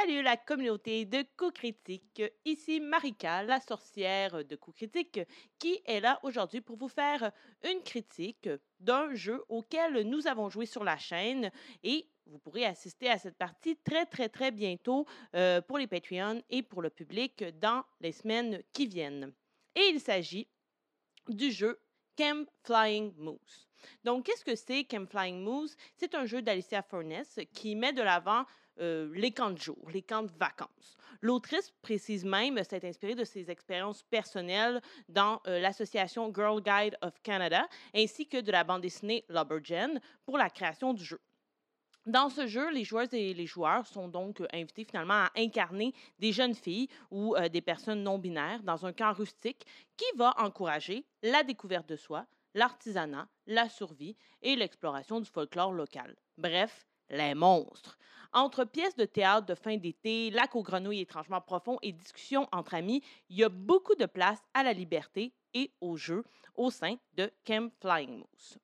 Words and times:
Salut 0.00 0.22
la 0.22 0.38
communauté 0.38 1.04
de 1.04 1.26
coups 1.36 1.52
critiques. 1.52 2.22
Ici 2.46 2.80
Marika, 2.80 3.42
la 3.42 3.60
sorcière 3.60 4.44
de 4.44 4.56
coups 4.56 4.78
critiques, 4.78 5.20
qui 5.58 5.82
est 5.84 6.00
là 6.00 6.18
aujourd'hui 6.22 6.62
pour 6.62 6.78
vous 6.78 6.88
faire 6.88 7.30
une 7.62 7.82
critique 7.82 8.48
d'un 8.78 9.14
jeu 9.14 9.44
auquel 9.48 10.08
nous 10.08 10.26
avons 10.26 10.48
joué 10.48 10.64
sur 10.64 10.84
la 10.84 10.96
chaîne 10.96 11.50
et 11.82 12.08
vous 12.24 12.38
pourrez 12.38 12.64
assister 12.64 13.10
à 13.10 13.18
cette 13.18 13.36
partie 13.36 13.76
très 13.76 14.06
très 14.06 14.30
très 14.30 14.50
bientôt 14.50 15.04
euh, 15.34 15.60
pour 15.60 15.76
les 15.76 15.86
Patreons 15.86 16.42
et 16.48 16.62
pour 16.62 16.80
le 16.80 16.88
public 16.88 17.44
dans 17.60 17.84
les 18.00 18.12
semaines 18.12 18.62
qui 18.72 18.86
viennent. 18.86 19.34
Et 19.74 19.86
il 19.92 20.00
s'agit 20.00 20.48
du 21.28 21.50
jeu 21.50 21.78
Camp 22.16 22.48
Flying 22.64 23.12
Moose. 23.18 23.68
Donc, 24.04 24.26
qu'est-ce 24.26 24.44
que 24.44 24.56
c'est 24.56 24.84
Camp 24.84 25.08
Flying 25.10 25.42
Moose? 25.42 25.76
C'est 25.96 26.14
un 26.14 26.24
jeu 26.24 26.42
d'Alicia 26.42 26.82
Furness 26.82 27.38
qui 27.52 27.74
met 27.74 27.92
de 27.92 28.02
l'avant 28.02 28.44
euh, 28.80 29.10
les 29.14 29.32
camps 29.32 29.50
de 29.50 29.58
jour, 29.58 29.76
les 29.92 30.02
camps 30.02 30.22
de 30.22 30.30
vacances. 30.38 30.96
L'autrice 31.20 31.72
précise 31.82 32.24
même 32.24 32.62
s'est 32.64 32.86
inspirée 32.86 33.14
de 33.14 33.24
ses 33.24 33.50
expériences 33.50 34.02
personnelles 34.04 34.80
dans 35.08 35.40
euh, 35.46 35.60
l'association 35.60 36.32
Girl 36.34 36.62
Guide 36.62 36.96
of 37.02 37.20
Canada 37.22 37.66
ainsi 37.94 38.26
que 38.26 38.40
de 38.40 38.50
la 38.50 38.64
bande 38.64 38.82
dessinée 38.82 39.24
Lumberjane 39.28 40.00
pour 40.24 40.38
la 40.38 40.48
création 40.48 40.94
du 40.94 41.04
jeu. 41.04 41.20
Dans 42.06 42.30
ce 42.30 42.46
jeu, 42.46 42.70
les 42.70 42.84
joueuses 42.84 43.12
et 43.12 43.34
les 43.34 43.46
joueurs 43.46 43.86
sont 43.86 44.08
donc 44.08 44.40
euh, 44.40 44.46
invités 44.54 44.84
finalement 44.84 45.24
à 45.24 45.30
incarner 45.36 45.92
des 46.18 46.32
jeunes 46.32 46.54
filles 46.54 46.88
ou 47.10 47.36
des 47.52 47.60
personnes 47.60 48.02
non 48.02 48.18
binaires 48.18 48.62
dans 48.62 48.86
un 48.86 48.92
camp 48.92 49.12
rustique 49.12 49.66
qui 49.98 50.16
va 50.16 50.34
encourager 50.38 51.04
la 51.22 51.42
découverte 51.42 51.88
de 51.88 51.96
soi, 51.96 52.24
l'artisanat, 52.54 53.28
la 53.46 53.68
survie 53.68 54.16
et 54.40 54.56
l'exploration 54.56 55.20
du 55.20 55.28
folklore 55.28 55.72
local. 55.72 56.16
Bref, 56.38 56.86
les 57.10 57.34
monstres. 57.34 57.98
Entre 58.32 58.64
pièces 58.64 58.94
de 58.94 59.04
théâtre 59.04 59.46
de 59.46 59.54
fin 59.54 59.76
d'été, 59.76 60.30
lac 60.30 60.54
aux 60.54 60.62
grenouilles 60.62 61.00
étrangement 61.00 61.40
profonds 61.40 61.78
et 61.82 61.92
discussions 61.92 62.48
entre 62.52 62.74
amis, 62.74 63.02
il 63.28 63.38
y 63.38 63.44
a 63.44 63.48
beaucoup 63.48 63.96
de 63.96 64.06
place 64.06 64.38
à 64.54 64.62
la 64.62 64.72
liberté 64.72 65.32
et 65.52 65.72
au 65.80 65.96
jeu 65.96 66.24
au 66.54 66.70
sein 66.70 66.96
de 67.14 67.30
Camp 67.44 67.72
Flying 67.80 68.18
Moose. 68.18 68.58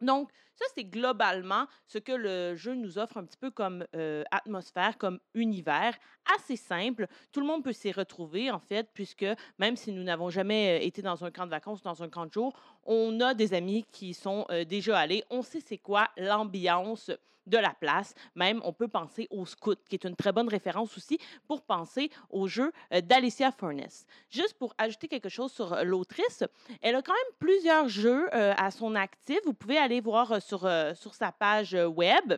Donc, 0.00 0.30
ça, 0.58 0.64
c'est 0.74 0.84
globalement 0.84 1.66
ce 1.86 1.98
que 1.98 2.10
le 2.10 2.56
jeu 2.56 2.74
nous 2.74 2.98
offre 2.98 3.18
un 3.18 3.24
petit 3.24 3.36
peu 3.36 3.50
comme 3.50 3.84
euh, 3.94 4.24
atmosphère, 4.32 4.98
comme 4.98 5.20
univers, 5.34 5.96
assez 6.36 6.56
simple. 6.56 7.06
Tout 7.30 7.40
le 7.40 7.46
monde 7.46 7.62
peut 7.62 7.72
s'y 7.72 7.92
retrouver, 7.92 8.50
en 8.50 8.58
fait, 8.58 8.88
puisque 8.92 9.26
même 9.58 9.76
si 9.76 9.92
nous 9.92 10.02
n'avons 10.02 10.30
jamais 10.30 10.80
euh, 10.80 10.84
été 10.84 11.00
dans 11.00 11.24
un 11.24 11.30
camp 11.30 11.46
de 11.46 11.50
vacances, 11.50 11.80
dans 11.82 12.02
un 12.02 12.08
camp 12.08 12.26
de 12.26 12.32
jour, 12.32 12.58
on 12.84 13.20
a 13.20 13.34
des 13.34 13.54
amis 13.54 13.84
qui 13.92 14.14
sont 14.14 14.46
euh, 14.50 14.64
déjà 14.64 14.98
allés. 14.98 15.22
On 15.30 15.42
sait 15.42 15.60
c'est 15.60 15.78
quoi 15.78 16.08
l'ambiance 16.16 17.12
de 17.46 17.56
la 17.56 17.70
place. 17.70 18.14
Même, 18.34 18.60
on 18.64 18.72
peut 18.72 18.88
penser 18.88 19.26
au 19.30 19.46
Scout, 19.46 19.78
qui 19.88 19.94
est 19.94 20.04
une 20.04 20.16
très 20.16 20.32
bonne 20.32 20.48
référence 20.48 20.96
aussi 20.96 21.18
pour 21.46 21.62
penser 21.62 22.10
au 22.28 22.46
jeu 22.46 22.72
d'Alicia 23.04 23.50
Furness. 23.52 24.04
Juste 24.28 24.54
pour 24.58 24.74
ajouter 24.76 25.08
quelque 25.08 25.30
chose 25.30 25.50
sur 25.50 25.74
l'autrice, 25.84 26.44
elle 26.82 26.94
a 26.94 27.00
quand 27.00 27.14
même 27.14 27.36
plusieurs 27.38 27.88
jeux 27.88 28.28
à 28.34 28.70
son 28.70 28.94
actif. 28.94 29.38
Vous 29.46 29.54
pouvez 29.54 29.78
aller 29.78 30.02
voir 30.02 30.42
sur, 30.48 30.68
sur 30.94 31.14
sa 31.14 31.30
page 31.32 31.74
web 31.74 32.34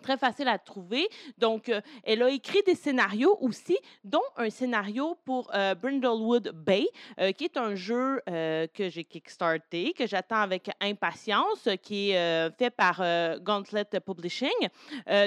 très 0.00 0.16
facile 0.16 0.48
à 0.48 0.58
trouver. 0.58 1.08
Donc, 1.38 1.68
euh, 1.68 1.80
elle 2.04 2.22
a 2.22 2.30
écrit 2.30 2.62
des 2.66 2.74
scénarios 2.74 3.36
aussi, 3.40 3.78
dont 4.04 4.22
un 4.36 4.50
scénario 4.50 5.16
pour 5.24 5.50
euh, 5.54 5.74
Brindlewood 5.74 6.52
Bay, 6.52 6.86
euh, 7.20 7.32
qui 7.32 7.44
est 7.44 7.56
un 7.56 7.74
jeu 7.74 8.20
que 8.26 8.88
j'ai 8.88 9.04
kickstarté, 9.04 9.92
que 9.92 10.06
j'attends 10.06 10.40
avec 10.40 10.70
impatience, 10.80 11.68
qui 11.82 12.10
est 12.10 12.50
fait 12.58 12.70
par 12.70 13.02
Gauntlet 13.40 13.84
Publishing. 14.04 14.48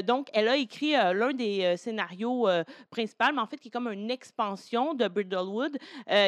donc, 0.06 0.30
elle 0.34 0.48
a 0.48 0.58
écrit 0.58 0.92
l'un 0.92 1.34
des 1.34 1.76
scénarios 1.78 2.48
principaux, 2.90 3.26
mais 3.34 3.42
en 3.42 3.46
fait, 3.46 3.58
qui 3.58 3.68
est 3.68 3.72
comme 3.72 3.92
une 3.92 4.10
expansion 4.10 4.94
de 4.94 5.08
Brindlewood, 5.08 5.78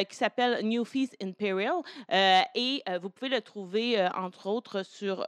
qui 0.08 0.16
s'appelle 0.16 0.64
New 0.64 0.84
Feast 0.84 1.16
Imperial. 1.22 1.82
et 2.54 2.82
vous 3.00 3.10
pouvez 3.10 3.30
le 3.30 3.40
trouver, 3.40 4.06
entre 4.14 4.46
autres, 4.46 4.82
sur 4.84 5.24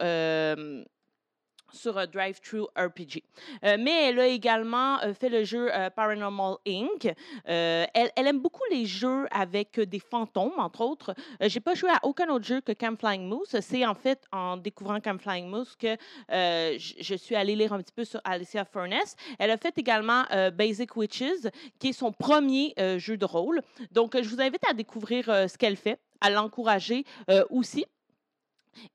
sur 1.73 2.07
Drive 2.09 2.41
Thru 2.41 2.63
RPG. 2.77 3.23
Euh, 3.65 3.77
mais 3.79 4.09
elle 4.09 4.21
a 4.21 4.27
également 4.27 5.01
euh, 5.03 5.15
fait 5.15 5.29
le 5.29 5.45
jeu 5.45 5.69
euh, 5.75 5.91
Paranormal 5.91 6.57
Inc. 6.67 7.13
Elle, 7.45 8.11
elle, 8.17 8.27
aime 8.27 8.41
beaucoup 8.41 8.63
les 8.71 8.87
jeux 8.87 9.27
avec 9.31 9.79
des 9.81 9.99
fantômes, 9.99 10.59
entre 10.59 10.83
autres. 10.83 11.15
J'ai 11.41 11.61
pas 11.61 11.75
joué 11.75 11.91
à 11.91 11.99
aucun 12.03 12.29
autre 12.29 12.45
jeu 12.45 12.61
que 12.61 12.73
Camp 12.73 12.99
Flying 12.99 13.27
Moose. 13.27 13.59
C'est 13.61 13.87
en 13.87 13.95
fait 13.95 14.25
en 14.33 14.57
découvrant 14.57 15.01
Camp 15.01 15.21
Flying 15.21 15.49
Moose 15.49 15.75
que 15.77 15.97
je 16.31 17.15
suis 17.17 17.35
allée 17.35 17.57
lire 17.57 17.73
un 17.73 17.81
petit 17.81 17.93
peu 17.93 18.05
sur 18.05 18.21
Alicia 18.25 18.65
Furness. 18.65 19.17
Elle 19.39 19.51
a 19.51 19.57
fait 19.57 19.77
également 19.79 20.25
Basic 20.53 20.97
Witches, 20.97 21.49
qui 21.79 21.89
est 21.89 21.93
son 21.93 22.13
premier 22.13 22.75
jeu 22.99 23.17
de 23.17 23.25
rôle. 23.25 23.61
Donc, 23.93 24.21
je 24.21 24.29
vous 24.29 24.41
invite 24.41 24.63
à 24.69 24.75
découvrir 24.75 25.25
ce 25.27 25.57
qu'elle 25.57 25.77
fait, 25.77 25.99
à 26.21 26.31
l'encourager 26.31 27.05
aussi. 27.51 27.85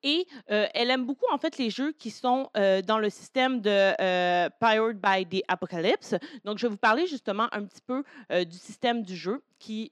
Et 0.03 0.27
euh, 0.51 0.67
elle 0.73 0.89
aime 0.89 1.05
beaucoup, 1.05 1.25
en 1.31 1.37
fait, 1.37 1.57
les 1.57 1.69
jeux 1.69 1.91
qui 1.93 2.09
sont 2.09 2.49
euh, 2.57 2.81
dans 2.81 2.99
le 2.99 3.09
système 3.09 3.61
de 3.61 3.93
euh, 4.01 4.49
Powered 4.59 4.99
by 4.99 5.25
the 5.25 5.43
Apocalypse. 5.47 6.15
Donc, 6.45 6.57
je 6.57 6.67
vais 6.67 6.71
vous 6.71 6.77
parler 6.77 7.07
justement 7.07 7.47
un 7.51 7.63
petit 7.63 7.81
peu 7.85 8.03
du 8.45 8.57
système 8.57 9.03
du 9.03 9.15
jeu 9.15 9.43
qui, 9.63 9.91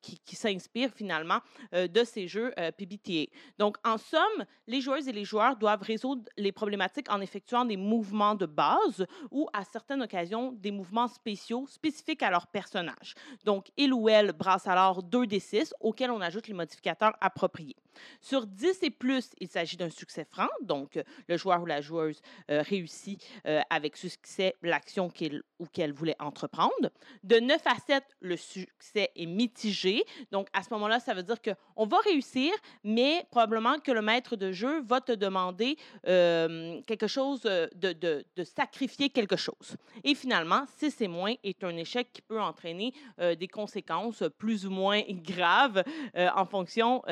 qui, 0.00 0.36
s'inspire 0.36 0.90
finalement 0.94 1.40
de 1.72 2.04
ces 2.04 2.28
jeux 2.28 2.52
PBTA. 2.78 3.30
Donc, 3.58 3.76
en 3.84 3.98
somme, 3.98 4.44
les 4.66 4.80
joueuses 4.80 5.08
et 5.08 5.12
les 5.12 5.24
joueurs 5.24 5.56
doivent 5.56 5.82
résoudre 5.82 6.22
les 6.36 6.52
problématiques 6.52 7.10
en 7.10 7.20
effectuant 7.20 7.64
des 7.64 7.76
mouvements 7.76 8.34
de 8.34 8.46
base 8.46 9.06
ou, 9.30 9.48
à 9.52 9.64
certaines 9.64 10.02
occasions, 10.02 10.52
des 10.52 10.70
mouvements 10.70 11.08
spéciaux 11.08 11.66
spécifiques 11.66 12.22
à 12.22 12.30
leur 12.30 12.46
personnage. 12.46 13.14
Donc, 13.44 13.70
il 13.76 13.92
ou 13.92 14.08
elle 14.08 14.32
brasse 14.32 14.66
alors 14.66 15.02
2 15.02 15.26
des 15.26 15.40
6 15.40 15.74
auxquels 15.80 16.10
on 16.10 16.20
ajoute 16.20 16.46
les 16.46 16.54
modificateurs 16.54 17.14
appropriés. 17.20 17.76
Sur 18.20 18.46
10 18.46 18.82
et 18.82 18.90
plus, 18.90 19.30
il 19.38 19.48
s'agit 19.48 19.76
d'un 19.76 19.90
succès 19.90 20.24
franc, 20.24 20.48
donc 20.62 20.96
euh, 20.96 21.02
le 21.28 21.36
joueur 21.36 21.62
ou 21.62 21.66
la 21.66 21.80
joueuse 21.80 22.20
euh, 22.50 22.62
réussit 22.62 23.22
euh, 23.46 23.60
avec 23.70 23.96
succès 23.96 24.54
l'action 24.62 25.10
qu'il 25.10 25.42
ou 25.58 25.66
qu'elle 25.66 25.92
voulait 25.92 26.16
entreprendre. 26.18 26.90
De 27.22 27.38
9 27.38 27.60
à 27.66 27.76
7, 27.86 28.04
le 28.20 28.36
succès 28.36 28.91
est 28.96 29.26
mitigé, 29.26 30.04
donc 30.30 30.48
à 30.52 30.62
ce 30.62 30.72
moment-là, 30.74 31.00
ça 31.00 31.14
veut 31.14 31.22
dire 31.22 31.38
qu'on 31.40 31.86
va 31.86 31.98
réussir, 31.98 32.52
mais 32.84 33.26
probablement 33.30 33.78
que 33.78 33.92
le 33.92 34.02
maître 34.02 34.36
de 34.36 34.52
jeu 34.52 34.82
va 34.82 35.00
te 35.00 35.12
demander 35.12 35.76
quelque 36.04 37.06
chose, 37.06 37.42
de, 37.42 37.92
de, 37.92 38.44
sacrifier 38.44 39.10
quelque 39.10 39.36
chose. 39.36 39.76
Et 40.04 40.14
finalement, 40.14 40.64
6 40.78 41.00
et 41.00 41.08
moins 41.08 41.34
est 41.42 41.64
un 41.64 41.76
échec 41.76 42.12
qui 42.12 42.22
peut 42.22 42.40
entraîner 42.40 42.92
des 43.18 43.48
conséquences 43.48 44.24
plus 44.38 44.66
ou 44.66 44.70
moins 44.70 45.02
graves 45.08 45.82
en 46.14 46.46
fonction 46.46 47.02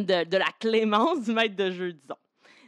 de, 0.00 0.36
la 0.36 0.52
clémence 0.58 1.22
du 1.22 1.32
maître 1.32 1.56
de 1.56 1.70
jeu, 1.70 1.92
disons. 1.92 2.16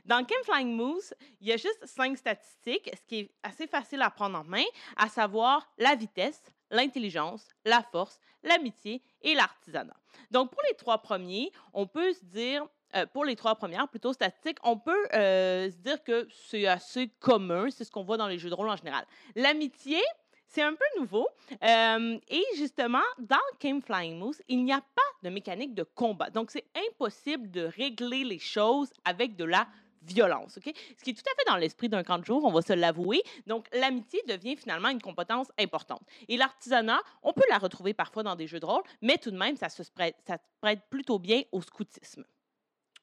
Dans 0.04 0.24
Camp 0.24 0.44
Flying 0.44 0.76
Moose, 0.76 1.14
il 1.40 1.48
y 1.48 1.52
a 1.52 1.56
juste 1.56 1.84
cinq 1.84 2.16
statistiques, 2.16 2.88
ce 2.94 3.04
qui 3.06 3.18
est 3.18 3.30
assez 3.42 3.66
facile 3.66 4.02
à 4.02 4.10
prendre 4.10 4.38
en 4.38 4.44
main, 4.44 4.64
à 4.96 5.08
savoir 5.08 5.68
la 5.78 5.96
vitesse, 5.96 6.42
l'intelligence, 6.70 7.48
la 7.64 7.82
force, 7.82 8.20
l'amitié 8.42 9.02
et 9.22 9.34
l'artisanat. 9.34 9.96
Donc, 10.30 10.50
pour 10.50 10.62
les 10.68 10.76
trois 10.76 10.98
premiers, 10.98 11.52
on 11.72 11.86
peut 11.86 12.12
se 12.12 12.24
dire, 12.24 12.66
euh, 12.94 13.06
pour 13.06 13.24
les 13.24 13.36
trois 13.36 13.54
premières, 13.54 13.88
plutôt 13.88 14.12
statistiques, 14.12 14.58
on 14.62 14.78
peut 14.78 15.06
euh, 15.14 15.70
se 15.70 15.76
dire 15.76 16.02
que 16.02 16.28
c'est 16.48 16.66
assez 16.66 17.08
commun, 17.20 17.68
c'est 17.70 17.84
ce 17.84 17.90
qu'on 17.90 18.04
voit 18.04 18.16
dans 18.16 18.28
les 18.28 18.38
jeux 18.38 18.50
de 18.50 18.54
rôle 18.54 18.68
en 18.68 18.76
général. 18.76 19.04
L'amitié, 19.34 20.00
c'est 20.48 20.62
un 20.62 20.74
peu 20.74 21.00
nouveau. 21.00 21.28
Euh, 21.62 22.18
et 22.28 22.44
justement, 22.56 23.02
dans 23.18 23.36
Game 23.60 23.82
Flying 23.82 24.18
Moose, 24.18 24.40
il 24.48 24.64
n'y 24.64 24.72
a 24.72 24.80
pas 24.80 25.02
de 25.22 25.30
mécanique 25.30 25.74
de 25.74 25.82
combat. 25.82 26.30
Donc, 26.30 26.50
c'est 26.50 26.64
impossible 26.90 27.50
de 27.50 27.64
régler 27.64 28.24
les 28.24 28.38
choses 28.38 28.90
avec 29.04 29.36
de 29.36 29.44
la 29.44 29.66
violence. 30.06 30.54
Ce 30.54 30.60
qui 30.60 30.70
est 31.10 31.14
tout 31.14 31.22
à 31.30 31.34
fait 31.36 31.50
dans 31.50 31.56
l'esprit 31.56 31.88
d'un 31.88 32.02
camp 32.02 32.18
de 32.18 32.24
jour, 32.24 32.44
on 32.44 32.52
va 32.52 32.62
se 32.62 32.72
l'avouer. 32.72 33.22
Donc, 33.46 33.66
l'amitié 33.72 34.22
devient 34.28 34.56
finalement 34.56 34.88
une 34.88 35.00
compétence 35.00 35.48
importante. 35.58 36.02
Et 36.28 36.36
l'artisanat, 36.36 37.00
on 37.22 37.32
peut 37.32 37.44
la 37.50 37.58
retrouver 37.58 37.94
parfois 37.94 38.22
dans 38.22 38.36
des 38.36 38.46
jeux 38.46 38.60
de 38.60 38.66
rôle, 38.66 38.82
mais 39.02 39.18
tout 39.18 39.30
de 39.30 39.38
même, 39.38 39.56
ça 39.56 39.68
se 39.68 39.82
prête, 39.90 40.16
ça 40.26 40.36
se 40.36 40.42
prête 40.60 40.80
plutôt 40.90 41.18
bien 41.18 41.42
au 41.52 41.60
scoutisme. 41.60 42.24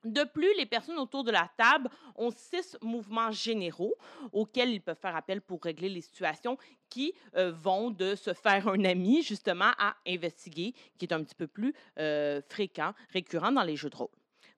De 0.03 0.25
plus, 0.25 0.53
les 0.57 0.65
personnes 0.65 0.97
autour 0.97 1.23
de 1.23 1.31
la 1.31 1.49
table 1.57 1.89
ont 2.17 2.31
six 2.31 2.77
mouvements 2.81 3.31
généraux 3.31 3.95
auxquels 4.33 4.69
ils 4.69 4.81
peuvent 4.81 4.99
faire 4.99 5.15
appel 5.15 5.41
pour 5.41 5.61
régler 5.63 5.87
les 5.87 6.01
situations 6.01 6.57
qui 6.89 7.13
euh, 7.37 7.53
vont 7.53 7.89
de 7.89 8.13
se 8.15 8.33
faire 8.33 8.67
un 8.67 8.83
ami 8.83 9.23
justement 9.23 9.71
à 9.77 9.95
investiguer, 10.05 10.73
qui 10.97 11.05
est 11.05 11.13
un 11.13 11.23
petit 11.23 11.35
peu 11.35 11.47
plus 11.47 11.73
euh, 11.99 12.41
fréquent, 12.49 12.93
récurrent 13.13 13.53
dans 13.53 13.63
les 13.63 13.77
jeux 13.77 13.89
de 13.89 13.95
rôle. 13.95 14.09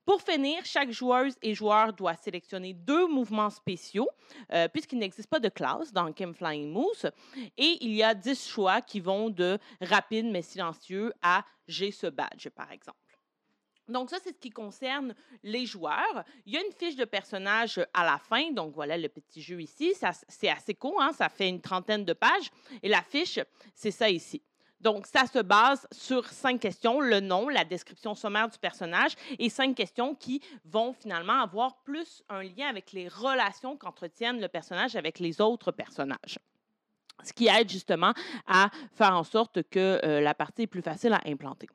Pour 0.05 0.21
finir, 0.21 0.63
chaque 0.65 0.91
joueuse 0.91 1.35
et 1.41 1.55
joueur 1.55 1.91
doit 1.91 2.15
sélectionner 2.15 2.73
deux 2.73 3.07
mouvements 3.07 3.49
spéciaux, 3.49 4.07
euh, 4.53 4.67
puisqu'il 4.67 4.99
n'existe 4.99 5.29
pas 5.29 5.39
de 5.39 5.49
classe 5.49 5.91
dans 5.91 6.13
Kim 6.13 6.33
Flying 6.33 6.71
Moose. 6.71 7.09
Et 7.57 7.77
il 7.81 7.93
y 7.93 8.03
a 8.03 8.13
dix 8.13 8.47
choix 8.47 8.81
qui 8.81 8.99
vont 8.99 9.31
de 9.31 9.57
rapide 9.81 10.27
mais 10.27 10.43
silencieux 10.43 11.11
à 11.23 11.43
j'ai 11.67 11.91
ce 11.91 12.05
badge, 12.05 12.49
par 12.49 12.71
exemple. 12.71 12.99
Donc, 13.87 14.09
ça, 14.09 14.17
c'est 14.23 14.33
ce 14.33 14.39
qui 14.39 14.49
concerne 14.49 15.13
les 15.43 15.65
joueurs. 15.65 16.23
Il 16.45 16.53
y 16.53 16.57
a 16.57 16.61
une 16.63 16.71
fiche 16.71 16.95
de 16.95 17.05
personnage 17.05 17.79
à 17.93 18.03
la 18.03 18.17
fin. 18.17 18.51
Donc, 18.51 18.73
voilà 18.73 18.97
le 18.97 19.09
petit 19.09 19.41
jeu 19.41 19.61
ici. 19.61 19.93
C'est 20.27 20.49
assez 20.49 20.73
court, 20.73 21.01
hein? 21.01 21.13
ça 21.13 21.29
fait 21.29 21.49
une 21.49 21.61
trentaine 21.61 22.03
de 22.03 22.13
pages. 22.13 22.49
Et 22.81 22.89
la 22.89 23.03
fiche, 23.03 23.39
c'est 23.75 23.91
ça 23.91 24.09
ici. 24.09 24.41
Donc, 24.85 25.07
ça 25.07 25.25
se 25.25 25.39
base 25.39 25.87
sur 25.91 26.27
cinq 26.27 26.59
questions, 26.59 27.01
le 27.01 27.19
nom, 27.19 27.49
la 27.49 27.65
description 27.65 28.13
sommaire 28.13 28.47
du 28.49 28.59
personnage 28.59 29.15
et 29.39 29.49
cinq 29.49 29.73
questions 29.73 30.13
qui 30.13 30.41
vont 30.63 30.93
finalement 30.93 31.41
avoir 31.41 31.77
plus 31.77 32.21
un 32.29 32.43
lien 32.43 32.67
avec 32.69 32.91
les 32.91 33.07
relations 33.07 33.77
qu'entretiennent 33.77 34.39
le 34.39 34.47
personnage 34.47 34.95
avec 34.95 35.17
les 35.17 35.41
autres 35.41 35.71
personnages. 35.71 36.37
Ce 37.23 37.33
qui 37.33 37.47
aide 37.47 37.67
justement 37.67 38.13
à 38.45 38.69
faire 38.93 39.15
en 39.15 39.23
sorte 39.23 39.63
que 39.71 39.99
euh, 40.05 40.21
la 40.21 40.35
partie 40.35 40.61
est 40.61 40.67
plus 40.67 40.83
facile 40.83 41.13
à 41.13 41.21
implanter. 41.25 41.67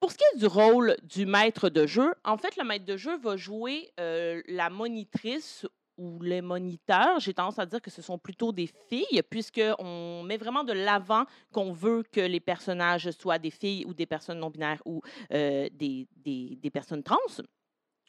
Pour 0.00 0.10
ce 0.10 0.16
qui 0.16 0.24
est 0.34 0.38
du 0.38 0.46
rôle 0.46 0.96
du 1.02 1.26
maître 1.26 1.68
de 1.68 1.86
jeu, 1.86 2.14
en 2.24 2.38
fait, 2.38 2.56
le 2.56 2.64
maître 2.64 2.86
de 2.86 2.96
jeu 2.96 3.18
va 3.18 3.36
jouer 3.36 3.92
euh, 4.00 4.40
la 4.48 4.70
monitrice 4.70 5.66
ou 5.98 6.22
les 6.22 6.40
moniteurs. 6.40 7.20
J'ai 7.20 7.34
tendance 7.34 7.58
à 7.58 7.66
dire 7.66 7.82
que 7.82 7.90
ce 7.90 8.00
sont 8.00 8.18
plutôt 8.18 8.52
des 8.52 8.70
filles, 8.88 9.22
puisqu'on 9.28 10.22
met 10.22 10.36
vraiment 10.36 10.64
de 10.64 10.72
l'avant 10.72 11.24
qu'on 11.52 11.72
veut 11.72 12.04
que 12.10 12.20
les 12.20 12.40
personnages 12.40 13.10
soient 13.10 13.38
des 13.38 13.50
filles 13.50 13.84
ou 13.86 13.92
des 13.92 14.06
personnes 14.06 14.38
non 14.38 14.50
binaires 14.50 14.82
ou 14.86 15.02
euh, 15.32 15.68
des, 15.72 16.70
personnes 16.72 17.02
trans. 17.02 17.16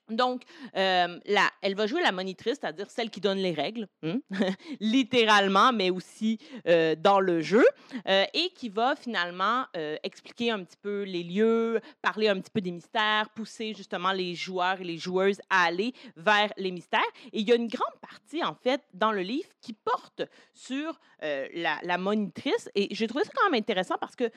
Donc, 0.10 0.44
euh, 0.76 1.20
elle 1.62 1.76
va 1.76 1.88
jouer 1.88 2.02
la 2.02 2.12
monitrice, 2.12 2.58
c'est-à-dire 2.60 2.90
celle 2.90 3.10
qui 3.10 3.22
donne 3.22 3.38
les 3.38 3.52
règles, 3.52 3.88
hein, 4.04 4.20
littéralement, 4.80 5.72
mais 5.72 5.90
aussi 5.90 6.40
euh, 6.68 6.96
dans 6.96 7.20
le 7.20 7.42
jeu, 7.42 7.66
euh, 8.08 8.26
et 8.34 8.50
qui 8.56 8.70
va 8.70 8.96
finalement 8.96 9.66
expliquer 10.04 10.52
un 10.52 10.64
petit 10.64 10.78
peu 10.82 11.04
les 11.04 11.24
lieux, 11.24 11.80
parler 12.02 12.28
un 12.28 12.40
petit 12.40 12.52
peu 12.52 12.62
des 12.62 12.72
mystères, 12.72 13.30
pousser 13.30 13.74
justement 13.76 14.12
les 14.12 14.36
joueurs 14.36 14.82
et 14.82 14.84
les 14.84 14.98
joueuses 14.98 15.40
à 15.50 15.64
aller 15.64 15.94
vers 16.16 16.52
les 16.58 16.72
mystères. 16.72 17.00
Et 17.32 17.40
il 17.40 17.48
y 17.48 17.52
a 17.52 17.56
une 17.56 17.68
grande 17.68 18.00
partie, 18.02 18.44
en 18.44 18.56
fait, 18.56 18.82
dans 18.94 19.12
le 19.12 19.22
livre 19.22 19.50
qui 19.62 19.74
porte 19.74 20.24
sur 20.54 21.00
la, 21.22 21.80
la, 21.84 21.98
monitrice, 21.98 22.70
et 22.76 22.88
j'ai 22.92 23.08
trouvé 23.08 23.24
ça 23.24 23.32
quand 23.36 23.50
même 23.50 23.60
intéressant 23.60 23.96
parce 24.00 24.16
que 24.16 24.30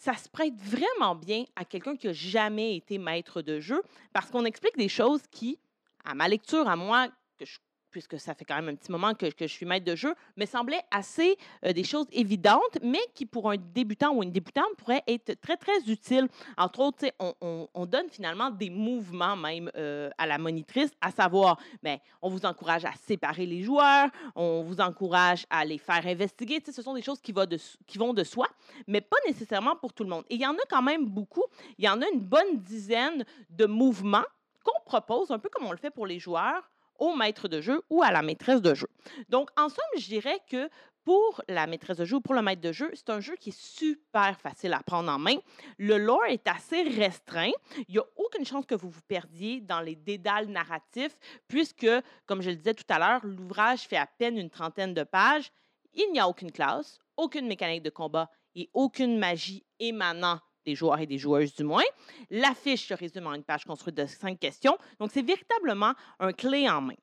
ça 0.00 0.14
se 0.14 0.30
prête 0.30 0.54
vraiment 0.56 1.14
bien 1.14 1.44
à 1.56 1.66
quelqu'un 1.66 1.94
qui 1.94 2.06
n'a 2.06 2.14
jamais 2.14 2.74
été 2.74 2.96
maître 2.96 3.42
de 3.42 3.60
jeu 3.60 3.82
parce 4.14 4.30
qu'on 4.30 4.46
explique 4.46 4.76
des 4.78 4.88
choses 4.88 5.20
qui, 5.30 5.58
à 6.06 6.14
ma 6.14 6.26
lecture, 6.26 6.66
à 6.68 6.74
moi, 6.74 7.08
que 7.38 7.44
je 7.44 7.58
puisque 7.90 8.18
ça 8.18 8.34
fait 8.34 8.44
quand 8.44 8.56
même 8.56 8.68
un 8.68 8.74
petit 8.74 8.90
moment 8.90 9.14
que, 9.14 9.26
je 9.40 9.46
suis 9.46 9.66
maître 9.66 9.84
de 9.84 9.96
jeu, 9.96 10.14
me 10.36 10.46
semblaient 10.46 10.82
assez 10.90 11.36
euh, 11.64 11.72
des 11.72 11.84
choses 11.84 12.06
évidentes, 12.12 12.78
mais 12.82 13.00
qui 13.14 13.26
pour 13.26 13.50
un 13.50 13.56
débutant 13.56 14.14
ou 14.14 14.22
une 14.22 14.32
débutante 14.32 14.74
pourraient 14.78 15.02
être 15.06 15.34
très, 15.40 15.56
très 15.56 15.78
utiles. 15.86 16.28
Entre 16.56 16.80
autres, 16.80 17.06
on, 17.18 17.68
on, 17.74 17.86
donne 17.86 18.08
finalement 18.08 18.50
des 18.50 18.70
mouvements 18.70 19.36
même 19.36 19.70
euh, 19.76 20.10
à 20.18 20.26
la 20.26 20.38
monitrice, 20.38 20.90
à 21.00 21.10
savoir, 21.10 21.58
ben, 21.82 21.98
on 22.22 22.28
vous 22.28 22.44
encourage 22.44 22.84
à 22.84 22.92
séparer 22.92 23.46
les 23.46 23.62
joueurs, 23.62 24.08
on 24.34 24.62
vous 24.62 24.80
encourage 24.80 25.46
à 25.50 25.64
les 25.64 25.78
faire 25.78 26.06
investiguer. 26.06 26.62
Ce 26.64 26.82
sont 26.82 26.94
des 26.94 27.02
choses 27.02 27.20
qui 27.20 27.32
vont 27.32 28.14
de 28.14 28.24
soi, 28.24 28.46
mais 28.86 29.00
pas 29.00 29.16
nécessairement 29.26 29.76
pour 29.76 29.92
tout 29.92 30.04
le 30.04 30.10
monde. 30.10 30.24
Et 30.30 30.34
il 30.34 30.40
y 30.40 30.46
en 30.46 30.54
a 30.54 30.66
quand 30.68 30.82
même 30.82 31.06
beaucoup. 31.06 31.44
Il 31.78 31.84
y 31.84 31.88
en 31.88 32.00
a 32.00 32.08
une 32.12 32.20
bonne 32.20 32.58
dizaine 32.58 33.24
de 33.48 33.66
mouvements 33.66 34.24
qu'on 34.62 34.80
propose, 34.84 35.30
un 35.30 35.38
peu 35.38 35.48
comme 35.48 35.66
on 35.66 35.72
le 35.72 35.78
fait 35.78 35.90
pour 35.90 36.06
les 36.06 36.18
joueurs, 36.18 36.69
au 37.00 37.16
maître 37.16 37.48
de 37.48 37.60
jeu 37.60 37.82
ou 37.90 38.02
à 38.02 38.12
la 38.12 38.22
maîtresse 38.22 38.62
de 38.62 38.74
jeu. 38.74 38.88
Donc, 39.28 39.50
en 39.56 39.68
somme, 39.68 39.84
je 39.96 40.06
dirais 40.06 40.38
que 40.48 40.68
pour 41.04 41.42
la 41.48 41.66
maîtresse 41.66 41.96
de 41.96 42.04
jeu 42.04 42.16
ou 42.16 42.20
pour 42.20 42.34
le 42.34 42.42
maître 42.42 42.60
de 42.60 42.72
jeu, 42.72 42.90
c'est 42.94 43.10
un 43.10 43.20
jeu 43.20 43.34
qui 43.36 43.48
est 43.48 43.58
super 43.58 44.38
facile 44.38 44.74
à 44.74 44.82
prendre 44.82 45.10
en 45.10 45.18
main. 45.18 45.36
Le 45.78 45.96
lore 45.96 46.26
est 46.26 46.46
assez 46.46 46.82
restreint. 46.82 47.50
Il 47.88 47.94
n'y 47.94 47.98
a 47.98 48.04
aucune 48.16 48.44
chance 48.44 48.66
que 48.66 48.74
vous 48.74 48.90
vous 48.90 49.02
perdiez 49.08 49.60
dans 49.60 49.80
les 49.80 49.96
dédales 49.96 50.48
narratifs, 50.48 51.16
puisque, 51.48 51.88
comme 52.26 52.42
je 52.42 52.50
le 52.50 52.56
disais 52.56 52.74
tout 52.74 52.84
à 52.90 52.98
l'heure, 52.98 53.20
l'ouvrage 53.24 53.80
fait 53.80 53.96
à 53.96 54.06
peine 54.06 54.36
une 54.36 54.50
trentaine 54.50 54.94
de 54.94 55.02
pages. 55.02 55.50
Il 55.94 56.12
n'y 56.12 56.20
a 56.20 56.28
aucune 56.28 56.52
classe, 56.52 56.98
aucune 57.16 57.46
mécanique 57.46 57.82
de 57.82 57.90
combat 57.90 58.30
et 58.54 58.68
aucune 58.74 59.18
magie 59.18 59.64
émanant 59.78 60.38
des 60.64 60.74
joueurs 60.74 60.98
et 61.00 61.06
des 61.06 61.18
joueuses 61.18 61.54
du 61.54 61.64
moins. 61.64 61.84
L'affiche 62.30 62.86
se 62.86 62.94
résume 62.94 63.26
en 63.26 63.34
une 63.34 63.44
page 63.44 63.64
construite 63.64 63.96
de 63.96 64.06
cinq 64.06 64.38
questions. 64.38 64.76
Donc, 64.98 65.10
c'est 65.12 65.22
véritablement 65.22 65.92
un 66.18 66.32
clé 66.32 66.68
en 66.68 66.80
main. 66.80 66.96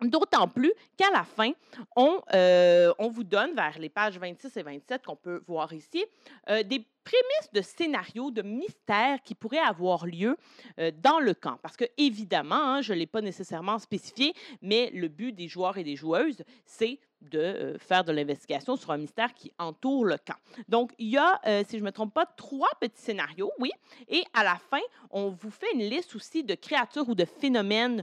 D'autant 0.00 0.48
plus 0.48 0.72
qu'à 0.96 1.10
la 1.12 1.22
fin, 1.22 1.52
on, 1.96 2.20
euh, 2.34 2.92
vous 2.98 3.24
donne 3.24 3.54
vers 3.54 3.78
les 3.78 3.88
pages 3.88 4.18
26 4.18 4.56
et 4.56 4.62
27 4.62 5.04
qu'on 5.04 5.16
peut 5.16 5.42
voir 5.46 5.72
ici, 5.72 6.04
euh, 6.48 6.62
prémices 7.04 7.52
de 7.52 7.60
scénarios, 7.60 8.30
de 8.30 8.42
mystères 8.42 9.22
qui 9.22 9.34
pourraient 9.34 9.58
avoir 9.58 10.06
lieu 10.06 10.36
euh, 10.78 10.90
dans 11.02 11.18
le 11.18 11.34
camp. 11.34 11.58
Parce 11.62 11.76
que, 11.76 11.84
évidemment, 11.96 12.54
hein, 12.54 12.82
je 12.82 12.92
ne 12.92 12.98
l'ai 12.98 13.06
pas 13.06 13.20
nécessairement 13.20 13.78
spécifié, 13.78 14.34
mais 14.60 14.90
le 14.92 15.08
but 15.08 15.32
des 15.32 15.48
joueurs 15.48 15.78
et 15.78 15.84
des 15.84 15.96
joueuses, 15.96 16.42
c'est 16.64 16.98
de 17.20 17.38
euh, 17.38 17.78
faire 17.78 18.02
de 18.02 18.12
l'investigation 18.12 18.76
sur 18.76 18.90
un 18.90 18.98
mystère 18.98 19.32
qui 19.34 19.52
entoure 19.58 20.04
le 20.04 20.16
camp. 20.16 20.36
Donc, 20.68 20.92
il 20.98 21.08
y 21.08 21.18
a, 21.18 21.40
euh, 21.46 21.62
si 21.68 21.76
je 21.78 21.82
ne 21.82 21.86
me 21.86 21.92
trompe 21.92 22.12
pas, 22.12 22.26
trois 22.26 22.70
petits 22.80 23.00
scénarios, 23.00 23.52
oui, 23.58 23.70
et 24.08 24.24
à 24.34 24.42
la 24.42 24.56
fin, 24.56 24.80
on 25.10 25.30
vous 25.30 25.50
fait 25.50 25.72
une 25.74 25.84
liste 25.84 26.16
aussi 26.16 26.42
de 26.42 26.54
créatures 26.54 27.08
ou 27.08 27.14
de 27.14 27.24
phénomènes 27.24 28.02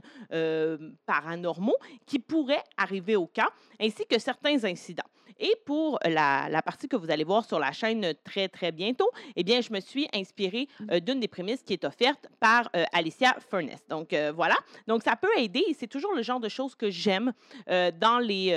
paranormaux 1.04 1.76
qui 2.06 2.18
pourraient 2.18 2.64
arriver 2.76 3.16
au 3.16 3.26
camp, 3.26 3.48
ainsi 3.78 4.06
que 4.06 4.18
certains 4.18 4.64
incidents. 4.64 5.04
Et 5.40 5.52
pour 5.64 5.98
la, 6.04 6.62
partie 6.62 6.88
que 6.88 6.96
vous 6.96 7.10
allez 7.10 7.24
voir 7.24 7.44
sur 7.44 7.58
la 7.58 7.72
chaîne 7.72 8.14
très, 8.24 8.48
très 8.48 8.70
bientôt, 8.72 9.08
eh 9.36 9.42
bien, 9.42 9.60
je 9.60 9.72
me 9.72 9.80
suis 9.80 10.06
inspirée 10.14 10.68
mmh. 10.80 11.00
d'une 11.00 11.20
des 11.20 11.28
prémices 11.28 11.62
qui 11.62 11.72
est 11.72 11.84
offerte 11.84 12.28
par 12.38 12.70
Alicia 12.92 13.36
Furness. 13.50 13.80
Donc, 13.88 14.14
voilà. 14.34 14.54
Donc, 14.86 15.02
ça 15.02 15.16
peut 15.16 15.28
aider 15.38 15.64
et 15.68 15.74
c'est 15.74 15.86
toujours 15.86 16.14
le 16.14 16.22
genre 16.22 16.40
de 16.40 16.48
choses 16.48 16.74
que 16.74 16.90
j'aime 16.90 17.32
dans 17.66 18.18
les 18.18 18.50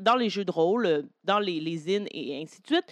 dans 0.00 0.16
les 0.16 0.28
jeux 0.28 0.44
de 0.44 0.50
rôle, 0.50 0.86
euh, 0.86 1.02
dans 1.24 1.38
les, 1.38 1.60
les 1.60 1.90
et 1.90 2.42
ainsi 2.42 2.60
de 2.60 2.66
suite, 2.66 2.86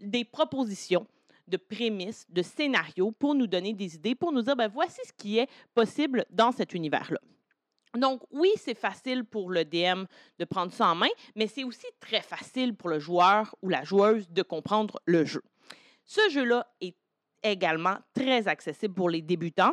des 0.00 0.24
propositions 0.24 1.06
de 1.46 1.56
prémices, 1.56 2.26
de 2.28 2.42
scénarios 2.42 3.12
pour 3.12 3.34
nous 3.34 3.46
donner 3.46 3.72
des 3.72 3.94
idées, 3.94 4.14
pour 4.14 4.32
nous 4.32 4.42
dire, 4.42 4.56
ben, 4.56 4.68
voici 4.68 5.00
ce 5.04 5.12
qui 5.12 5.38
est 5.38 5.48
possible 5.74 6.24
dans 6.30 6.52
cet 6.52 6.74
univers-là. 6.74 7.18
Donc, 7.96 8.22
oui, 8.30 8.50
c'est 8.56 8.78
facile 8.78 9.24
pour 9.24 9.50
le 9.50 9.64
DM 9.64 10.04
de 10.38 10.44
prendre 10.44 10.72
ça 10.72 10.88
en 10.88 10.94
main, 10.94 11.10
mais 11.36 11.46
c'est 11.46 11.64
aussi 11.64 11.86
très 12.00 12.22
facile 12.22 12.74
pour 12.74 12.88
le 12.88 12.98
joueur 12.98 13.54
ou 13.62 13.68
la 13.68 13.84
joueuse 13.84 14.30
de 14.30 14.42
comprendre 14.42 14.98
le 15.04 15.24
jeu. 15.24 15.42
Ce 16.04 16.20
jeu-là 16.30 16.66
est 16.80 16.96
également 17.42 17.96
très 18.14 18.48
accessible 18.48 18.94
pour 18.94 19.10
les 19.10 19.20
débutants 19.20 19.72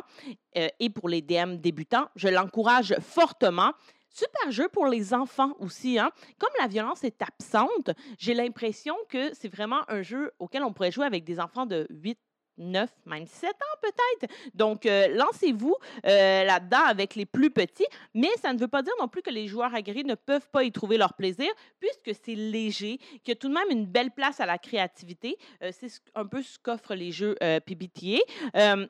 euh, 0.56 0.68
et 0.78 0.90
pour 0.90 1.08
les 1.08 1.22
DM 1.22 1.56
débutants. 1.56 2.08
Je 2.16 2.28
l'encourage 2.28 2.94
fortement. 3.00 3.72
Super 4.12 4.50
jeu 4.50 4.68
pour 4.68 4.86
les 4.86 5.14
enfants 5.14 5.54
aussi. 5.60 5.98
Hein? 5.98 6.10
Comme 6.38 6.50
la 6.58 6.66
violence 6.66 7.04
est 7.04 7.22
absente, 7.22 7.90
j'ai 8.18 8.34
l'impression 8.34 8.96
que 9.08 9.32
c'est 9.34 9.48
vraiment 9.48 9.82
un 9.88 10.02
jeu 10.02 10.32
auquel 10.40 10.64
on 10.64 10.72
pourrait 10.72 10.90
jouer 10.90 11.06
avec 11.06 11.24
des 11.24 11.38
enfants 11.38 11.64
de 11.64 11.86
8, 11.90 12.18
9, 12.60 12.90
même 13.06 13.26
7 13.26 13.50
ans 13.50 13.78
peut-être. 13.82 14.32
Donc, 14.54 14.86
euh, 14.86 15.08
lancez-vous 15.08 15.74
euh, 16.06 16.44
là-dedans 16.44 16.84
avec 16.86 17.14
les 17.14 17.26
plus 17.26 17.50
petits, 17.50 17.86
mais 18.14 18.28
ça 18.40 18.52
ne 18.52 18.58
veut 18.58 18.68
pas 18.68 18.82
dire 18.82 18.92
non 19.00 19.08
plus 19.08 19.22
que 19.22 19.30
les 19.30 19.48
joueurs 19.48 19.74
aguerris 19.74 20.04
ne 20.04 20.14
peuvent 20.14 20.48
pas 20.50 20.64
y 20.64 20.72
trouver 20.72 20.98
leur 20.98 21.14
plaisir, 21.14 21.50
puisque 21.80 22.18
c'est 22.24 22.34
léger, 22.34 22.98
qu'il 22.98 23.28
y 23.28 23.32
a 23.32 23.36
tout 23.36 23.48
de 23.48 23.54
même 23.54 23.70
une 23.70 23.86
belle 23.86 24.10
place 24.10 24.40
à 24.40 24.46
la 24.46 24.58
créativité. 24.58 25.36
Euh, 25.62 25.70
c'est 25.72 25.90
un 26.14 26.26
peu 26.26 26.42
ce 26.42 26.58
qu'offrent 26.58 26.94
les 26.94 27.10
jeux 27.12 27.34
PBTA. 27.66 28.20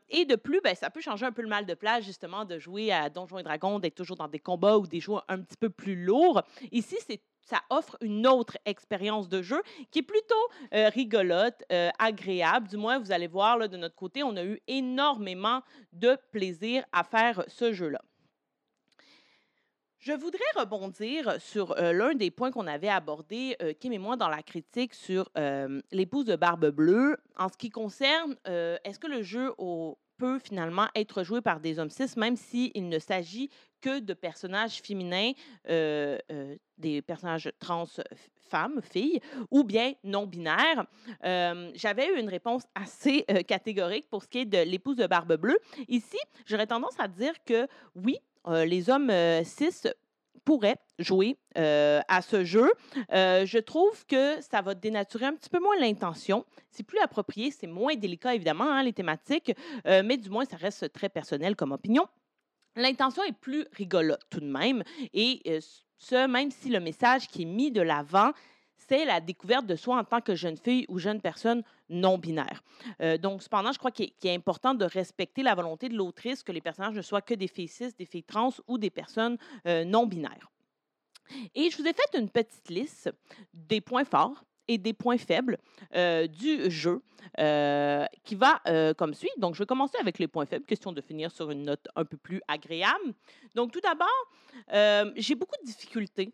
et 0.09 0.25
de 0.25 0.37
plus, 0.37 0.61
ben, 0.63 0.75
ça 0.75 0.91
peut 0.91 1.01
changer 1.01 1.27
un 1.27 1.33
peu 1.33 1.43
le 1.43 1.49
mal 1.49 1.67
de 1.67 1.75
place, 1.75 2.05
justement, 2.05 2.45
de 2.45 2.59
jouer 2.59 2.93
à 2.93 3.09
Donjons 3.09 3.39
et 3.39 3.43
Dragons, 3.43 3.79
d'être 3.79 3.95
toujours 3.95 4.17
dans 4.17 4.29
des 4.29 4.39
combats 4.39 4.79
ou 4.79 4.87
des 4.87 5.01
jeux 5.01 5.15
un 5.29 5.41
petit 5.41 5.57
peu 5.57 5.71
plus 5.71 6.05
lourds. 6.05 6.43
Ici, 6.73 6.97
c'est 7.07 7.21
ça 7.43 7.63
offre 7.71 7.97
une 8.01 8.27
autre 8.27 8.57
expérience 8.65 9.29
de 9.29 9.43
jeu 9.43 9.61
qui 9.91 10.01
est 10.01 10.03
plutôt 10.03 10.35
euh, 10.75 10.89
rigolote, 10.89 11.63
euh, 11.73 11.91
agréable. 11.99 12.69
Du 12.69 12.77
moins, 12.77 12.99
vous 12.99 13.13
allez 13.13 13.27
voir, 13.27 13.59
là, 13.59 13.69
de 13.69 13.77
notre 13.77 13.97
côté, 13.97 14.23
on 14.23 14.37
a 14.37 14.45
eu 14.45 14.61
énormément 14.67 15.63
de 15.93 16.17
plaisir 16.31 16.85
à 16.93 17.05
faire 17.05 17.45
ce 17.49 17.73
jeu-là. 17.73 18.01
Je 19.99 20.13
voudrais 20.13 20.41
rebondir 20.57 21.41
sur 21.41 21.79
euh, 21.79 21.93
l'un 21.93 22.15
des 22.15 22.31
points 22.31 22.51
qu'on 22.51 22.67
avait 22.67 22.89
abordé, 22.89 23.57
Kim 23.81 23.93
et 23.93 23.99
moi, 23.99 24.17
dans 24.17 24.29
la 24.29 24.43
critique 24.43 24.95
sur 24.95 25.29
l'épouse 25.91 26.25
de 26.25 26.37
Barbe 26.37 26.71
Bleue. 26.71 27.19
En 27.37 27.49
ce 27.49 27.57
qui 27.57 27.71
concerne, 27.71 28.37
est-ce 28.47 28.99
que 28.99 29.09
le 29.09 29.23
jeu 29.23 29.53
peut 30.17 30.39
finalement 30.39 30.87
être 30.95 31.23
joué 31.23 31.41
par 31.41 31.61
des 31.61 31.79
hommes 31.79 31.91
cis, 31.91 32.19
même 32.19 32.37
s'il 32.37 32.89
ne 32.89 32.99
s'agit 32.99 33.51
que 33.81 34.01
de 34.01 34.15
personnages 34.15 34.81
féminins, 34.83 35.33
euh, 35.69 36.19
euh, 36.31 36.57
des 36.79 37.03
personnages 37.03 37.51
trans 37.59 37.87
femmes, 38.49 38.81
filles, 38.83 39.21
ou 39.51 39.65
bien 39.65 39.93
non-binaires. 40.03 40.87
Euh, 41.25 41.71
j'avais 41.75 42.09
eu 42.15 42.19
une 42.19 42.29
réponse 42.29 42.65
assez 42.75 43.25
catégorique 43.47 44.09
pour 44.09 44.23
ce 44.23 44.29
qui 44.29 44.39
est 44.39 44.45
de 44.47 44.59
l'épouse 44.59 44.97
de 44.97 45.07
Barbe 45.07 45.37
Bleue. 45.37 45.59
Ici, 45.89 46.19
j'aurais 46.47 46.67
tendance 46.67 46.99
à 46.99 47.09
dire 47.09 47.35
que 47.45 47.67
oui, 47.95 48.19
les 48.49 48.89
hommes 48.89 49.13
cis 49.45 49.89
pourrait 50.45 50.79
jouer 50.99 51.37
à 51.55 52.23
ce 52.23 52.45
jeu. 52.45 52.71
je 53.11 53.59
trouve 53.59 54.07
que 54.07 54.41
ça 54.41 54.63
va 54.63 54.75
dénaturer 54.75 55.27
un 55.27 55.35
petit 55.35 55.51
peu 55.51 55.61
moins 55.61 55.79
l'intention. 55.79 56.45
C'est 56.71 56.83
plus 56.83 56.99
approprié, 57.01 57.51
c'est 57.51 57.67
moins 57.67 57.95
délicat 57.95 58.35
évidemment, 58.35 58.71
hein, 58.71 58.83
les 58.83 58.95
thématiques, 58.95 59.53
mais 59.85 60.17
du 60.17 60.31
moins 60.31 60.47
ça 60.47 60.57
reste 60.57 60.93
très 60.93 61.11
personnel 61.11 61.57
comme 61.57 61.73
opinion. 61.73 62.09
L'intention 62.77 63.23
est 63.25 63.33
plus 63.33 63.67
rigolote 63.73 64.23
tout 64.31 64.41
de 64.41 64.47
même, 64.47 64.83
et 65.13 65.43
ce, 65.99 66.27
même 66.27 66.51
si 66.51 66.69
le 66.69 66.81
message 66.81 67.29
qui 67.29 67.43
est 67.43 67.47
mis 67.47 67.71
de 67.71 67.81
l'avant, 67.81 68.33
c'est 68.77 69.05
la 69.05 69.21
découverte 69.21 69.67
de 69.67 69.77
soi 69.77 69.99
en 69.99 70.05
tant 70.05 70.21
que 70.21 70.35
jeune 70.35 70.57
fille 70.57 70.87
ou 70.89 70.99
jeune 70.99 71.21
personne 71.21 71.63
non 71.89 72.19
binaire. 72.19 72.63
donc, 73.21 73.43
cependant, 73.43 73.73
je 73.73 73.79
crois 73.79 73.91
qu'il 73.91 74.11
est, 74.23 74.35
important 74.35 74.75
de 74.75 74.85
respecter 74.85 75.43
la 75.43 75.55
volonté 75.55 75.89
de 75.89 75.97
l'autrice 75.97 76.43
que 76.43 76.53
les 76.53 76.61
personnages 76.61 76.95
ne 76.95 77.03
soient 77.03 77.23
que 77.23 77.35
des 77.35 77.49
filles 77.49 77.69
cis, 77.69 77.93
des 77.99 78.07
filles 78.07 78.25
trans 78.25 78.53
ou 78.67 78.79
des 78.79 78.91
personnes 78.91 79.37
non 79.67 80.07
binaires. 80.07 80.51
Et 81.55 81.71
je 81.71 81.77
vous 81.77 81.87
ai 81.87 81.93
fait 81.93 82.19
une 82.19 82.29
petite 82.29 82.69
liste 82.71 83.11
des 83.53 83.81
points 83.81 84.05
forts 84.05 84.45
et 84.71 84.79
des 84.79 84.93
points 84.93 85.19
faibles 85.19 85.59
du 86.29 86.71
jeu 86.71 87.03
qui 88.25 88.35
va 88.37 88.61
comme 88.97 89.15
suit. 89.15 89.31
Donc, 89.37 89.55
je 89.55 89.63
vais 89.63 89.67
commencer 89.67 89.99
avec 90.01 90.19
les 90.21 90.29
points 90.29 90.47
faibles, 90.47 90.65
question 90.65 90.93
de 90.93 91.01
finir 91.01 91.33
sur 91.33 91.51
une 91.51 91.65
note 91.65 91.89
un 91.97 92.05
peu 92.05 92.17
plus 92.17 92.41
agréable. 92.47 93.15
Donc, 93.55 93.73
tout 93.73 93.81
d'abord, 93.81 95.13
j'ai 95.17 95.35
beaucoup 95.35 95.57
de 95.61 95.67
difficultés. 95.67 96.31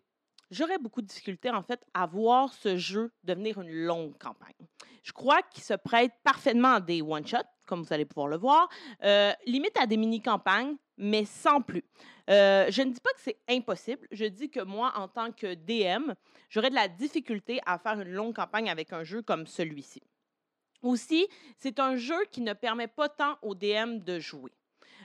J'aurais 0.50 0.78
beaucoup 0.78 1.02
de 1.02 1.06
difficultés, 1.06 1.50
en 1.50 1.62
fait, 1.62 1.80
à 1.92 2.06
voir 2.06 2.52
ce 2.52 2.76
jeu 2.76 3.10
devenir 3.24 3.60
une 3.60 3.72
longue 3.72 4.16
campagne. 4.18 4.54
Je 5.02 5.12
crois 5.12 5.42
qu'il 5.42 5.64
se 5.64 5.74
prête 5.74 6.12
parfaitement 6.22 6.74
à 6.74 6.80
des 6.80 7.02
one-shots, 7.02 7.38
comme 7.66 7.82
vous 7.82 7.92
allez 7.92 8.04
pouvoir 8.04 8.28
le 8.28 8.36
voir, 8.36 8.68
limite 9.46 9.76
à 9.80 9.86
des 9.86 9.96
mini-campagnes, 9.96 10.76
mais 10.96 11.24
sans 11.24 11.60
plus. 11.60 11.84
Euh, 12.28 12.66
je 12.70 12.82
ne 12.82 12.90
dis 12.90 13.00
pas 13.00 13.12
que 13.12 13.20
c'est 13.20 13.38
impossible. 13.48 14.06
Je 14.10 14.24
dis 14.24 14.50
que 14.50 14.60
moi, 14.60 14.92
en 14.96 15.08
tant 15.08 15.30
que 15.32 15.54
DM, 15.54 16.12
j'aurais 16.48 16.70
de 16.70 16.74
la 16.74 16.88
difficulté 16.88 17.60
à 17.66 17.78
faire 17.78 18.00
une 18.00 18.12
longue 18.12 18.34
campagne 18.34 18.68
avec 18.68 18.92
un 18.92 19.04
jeu 19.04 19.22
comme 19.22 19.46
celui-ci. 19.46 20.02
Aussi, 20.82 21.26
c'est 21.56 21.78
un 21.80 21.96
jeu 21.96 22.18
qui 22.30 22.40
ne 22.40 22.52
permet 22.52 22.88
pas 22.88 23.08
tant 23.08 23.38
au 23.42 23.54
DM 23.54 23.98
de 23.98 24.18
jouer. 24.18 24.52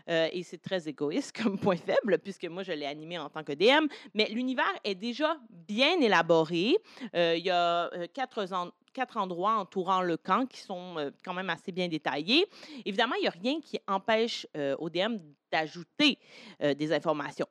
Euh, 0.10 0.30
et 0.32 0.42
c'est 0.42 0.58
très 0.58 0.88
égoïste 0.88 1.32
comme 1.44 1.60
point 1.60 1.76
faible, 1.76 2.18
puisque 2.20 2.46
moi, 2.46 2.64
je 2.64 2.72
l'ai 2.72 2.88
animé 2.88 3.20
en 3.20 3.30
tant 3.30 3.44
que 3.44 3.54
DM. 3.54 3.88
Mais 4.14 4.28
l'univers 4.30 4.74
est 4.84 4.96
déjà 4.96 5.38
bien 5.50 6.00
élaboré. 6.00 6.76
Euh, 7.16 7.36
il 7.38 7.46
y 7.46 7.52
a 7.52 7.90
quatre, 8.14 8.46
quatre 8.94 9.18
endroits 9.18 9.56
entourant 9.56 10.02
le 10.02 10.18
camp 10.18 10.46
qui 10.46 10.60
sont 10.60 11.12
quand 11.24 11.34
même 11.34 11.50
assez 11.50 11.72
bien 11.72 11.88
détaillés. 11.88 12.46
Évidemment, 12.86 13.16
il 13.16 13.22
n'y 13.22 13.28
a 13.28 13.32
rien 13.32 13.60
qui 13.62 13.80
empêche 13.88 14.48
au 14.80 14.90
DM 14.90 15.18
d'ajouter 15.52 16.20
des 16.60 16.94
informations. 16.94 17.48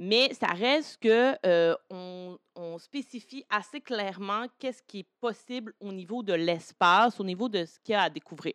Mais 0.00 0.32
ça 0.32 0.46
reste 0.46 1.02
que 1.02 1.36
on, 1.90 2.38
spécifie 2.78 3.44
assez 3.50 3.80
clairement 3.80 4.46
qu'est-ce 4.60 4.82
qui 4.84 5.00
est 5.00 5.08
possible 5.20 5.74
au 5.80 5.92
niveau 5.92 6.22
de 6.22 6.32
l'espace, 6.32 7.18
au 7.18 7.24
niveau 7.24 7.48
de 7.48 7.64
ce 7.64 7.80
qu'il 7.80 7.92
y 7.92 7.96
a 7.96 8.02
à 8.02 8.10
découvrir. 8.10 8.52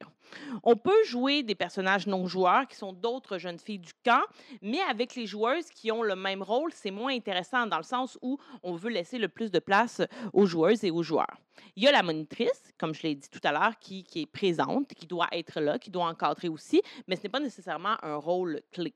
On 0.63 0.77
peut 0.77 1.03
jouer 1.05 1.43
des 1.43 1.55
personnages 1.55 2.07
non 2.07 2.25
joueurs 2.25 2.65
qui 2.69 2.77
sont 2.77 2.93
d'autres 2.93 3.37
jeunes 3.37 3.59
filles 3.59 3.79
du 3.79 3.91
camp, 4.05 4.21
mais 4.61 4.79
avec 4.89 5.15
les 5.15 5.25
joueuses 5.25 5.69
qui 5.69 5.91
ont 5.91 6.03
le 6.03 6.15
même 6.15 6.41
rôle, 6.41 6.71
c'est 6.73 6.89
moins 6.89 7.13
intéressant 7.13 7.67
dans 7.67 7.77
le 7.77 7.83
sens 7.83 8.17
où 8.21 8.37
on 8.63 8.75
veut 8.75 8.91
laisser 8.91 9.17
le 9.17 9.27
plus 9.27 9.51
de 9.51 9.59
place 9.59 10.01
aux 10.31 10.45
joueuses 10.45 10.85
et 10.85 10.91
aux 10.91 11.03
joueurs. 11.03 11.37
Il 11.75 11.83
y 11.83 11.87
a 11.87 11.91
la 11.91 12.03
monitrice, 12.03 12.71
comme 12.77 12.93
je 12.93 13.03
l'ai 13.03 13.15
dit 13.15 13.29
tout 13.29 13.41
à 13.43 13.51
l'heure, 13.51 13.77
qui, 13.77 14.05
qui 14.05 14.21
est 14.21 14.25
présente, 14.25 14.93
qui 14.93 15.05
doit 15.05 15.27
être 15.33 15.59
là, 15.59 15.77
qui 15.77 15.91
doit 15.91 16.05
encadrer 16.05 16.47
aussi, 16.47 16.81
mais 17.07 17.17
ce 17.17 17.23
n'est 17.23 17.29
pas 17.29 17.41
nécessairement 17.41 17.97
un 18.01 18.15
rôle 18.15 18.61
clé. 18.71 18.93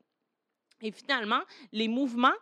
Et 0.81 0.91
finalement, 0.91 1.41
les 1.71 1.87
mouvements, 1.87 2.35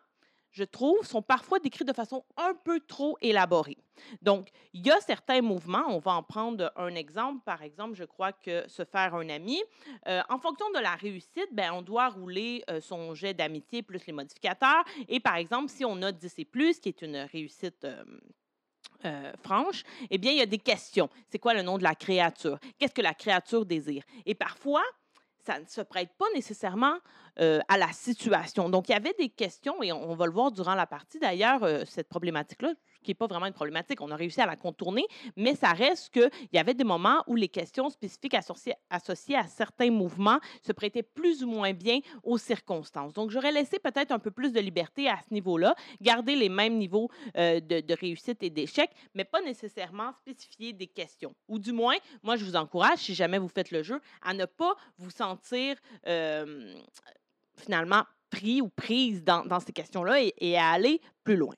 je 0.51 0.63
trouve, 0.63 1.05
sont 1.05 1.21
parfois 1.21 1.59
décrits 1.59 1.83
de 1.83 1.93
façon 1.93 2.23
un 2.37 2.53
peu 2.53 2.79
trop 2.79 3.17
élaborée. 3.21 3.77
Donc, 4.21 4.47
il 4.73 4.85
y 4.85 4.91
a 4.91 4.99
certains 5.01 5.41
mouvements, 5.41 5.83
on 5.89 5.99
va 5.99 6.13
en 6.13 6.23
prendre 6.23 6.71
un 6.77 6.95
exemple. 6.95 7.41
Par 7.45 7.61
exemple, 7.61 7.95
je 7.95 8.05
crois 8.05 8.31
que 8.31 8.67
se 8.67 8.85
faire 8.85 9.15
un 9.15 9.27
ami, 9.29 9.61
euh, 10.07 10.21
en 10.29 10.37
fonction 10.39 10.69
de 10.71 10.79
la 10.79 10.95
réussite, 10.95 11.49
ben, 11.51 11.71
on 11.73 11.81
doit 11.81 12.07
rouler 12.07 12.63
euh, 12.69 12.79
son 12.79 13.13
jet 13.13 13.33
d'amitié 13.33 13.83
plus 13.83 14.05
les 14.05 14.13
modificateurs. 14.13 14.83
Et 15.09 15.19
par 15.19 15.35
exemple, 15.35 15.69
si 15.69 15.83
on 15.83 16.01
a 16.01 16.11
10 16.11 16.39
et 16.39 16.45
plus, 16.45 16.79
qui 16.79 16.89
est 16.89 17.01
une 17.01 17.17
réussite 17.17 17.85
euh, 19.03 19.33
franche, 19.43 19.83
eh 20.09 20.17
bien, 20.17 20.31
il 20.31 20.37
y 20.37 20.41
a 20.41 20.45
des 20.45 20.57
questions. 20.57 21.09
C'est 21.27 21.37
quoi 21.37 21.53
le 21.53 21.61
nom 21.61 21.77
de 21.77 21.83
la 21.83 21.95
créature? 21.95 22.57
Qu'est-ce 22.79 22.93
que 22.93 23.01
la 23.01 23.13
créature 23.13 23.65
désire? 23.65 24.03
Et 24.25 24.35
parfois, 24.35 24.83
ça 25.45 25.59
ne 25.59 25.65
se 25.65 25.81
prête 25.81 26.11
pas 26.17 26.25
nécessairement 26.33 26.95
à 27.37 27.77
la 27.77 27.91
situation. 27.91 28.69
Donc, 28.69 28.87
il 28.87 28.93
y 28.93 28.95
avait 28.95 29.13
des 29.19 29.27
questions, 29.27 29.83
et 29.83 29.91
on, 29.91 30.15
va 30.15 30.25
le 30.25 30.31
voir 30.31 30.51
durant 30.51 30.73
la 30.73 30.87
partie 30.87 31.19
d'ailleurs, 31.19 31.61
cette 31.85 32.07
problématique-là, 32.07 32.73
qui 33.05 33.11
n'est 33.11 33.15
pas 33.15 33.27
vraiment 33.27 33.45
une 33.45 33.53
problématique, 33.53 34.01
on 34.01 34.11
a 34.11 34.15
réussi 34.15 34.41
à 34.41 34.45
la 34.45 34.55
contourner, 34.55 35.05
mais 35.37 35.55
ça 35.55 35.71
reste 35.71 36.13
qu'il 36.13 36.29
y 36.51 36.57
avait 36.57 36.73
des 36.73 36.83
moments 36.83 37.23
où 37.27 37.35
les 37.35 37.47
questions 37.47 37.89
spécifiques 37.89 38.33
associées, 38.33 39.35
à 39.35 39.47
certains 39.47 39.91
mouvements 39.91 40.39
se 40.61 40.71
prêtaient 40.71 41.03
plus 41.03 41.43
ou 41.43 41.47
moins 41.47 41.73
bien 41.73 41.99
aux 42.23 42.37
circonstances. 42.37 43.13
Donc, 43.13 43.31
j'aurais 43.31 43.51
laissé 43.51 43.79
peut-être 43.79 44.11
un 44.11 44.19
peu 44.19 44.31
plus 44.31 44.51
de 44.51 44.59
liberté 44.59 45.07
à 45.07 45.17
ce 45.27 45.33
niveau-là, 45.33 45.75
garder 46.01 46.35
les 46.35 46.49
mêmes 46.49 46.77
niveaux 46.77 47.09
de, 47.35 47.59
de, 47.81 47.93
réussite 47.93 48.41
et 48.43 48.49
d'échec, 48.49 48.89
mais 49.13 49.23
pas 49.23 49.41
nécessairement 49.41 50.11
spécifier 50.13 50.73
des 50.73 50.87
questions. 50.87 51.33
Ou 51.47 51.59
du 51.59 51.71
moins, 51.71 51.95
moi, 52.23 52.35
je 52.35 52.45
vous 52.45 52.55
encourage, 52.55 52.99
si 52.99 53.13
jamais 53.13 53.37
vous 53.37 53.47
faites 53.47 53.71
le 53.71 53.83
jeu, 53.83 53.99
à 54.21 54.33
ne 54.33 54.45
pas 54.45 54.75
vous 54.97 55.11
sentir 55.11 55.77
finalement 57.55 58.03
pris 58.29 58.61
ou 58.61 58.69
prise 58.69 59.23
dans, 59.23 59.59
ces 59.59 59.71
questions-là 59.71 60.21
et, 60.37 60.57
à 60.57 60.69
aller 60.71 61.01
plus 61.23 61.37
loin. 61.37 61.55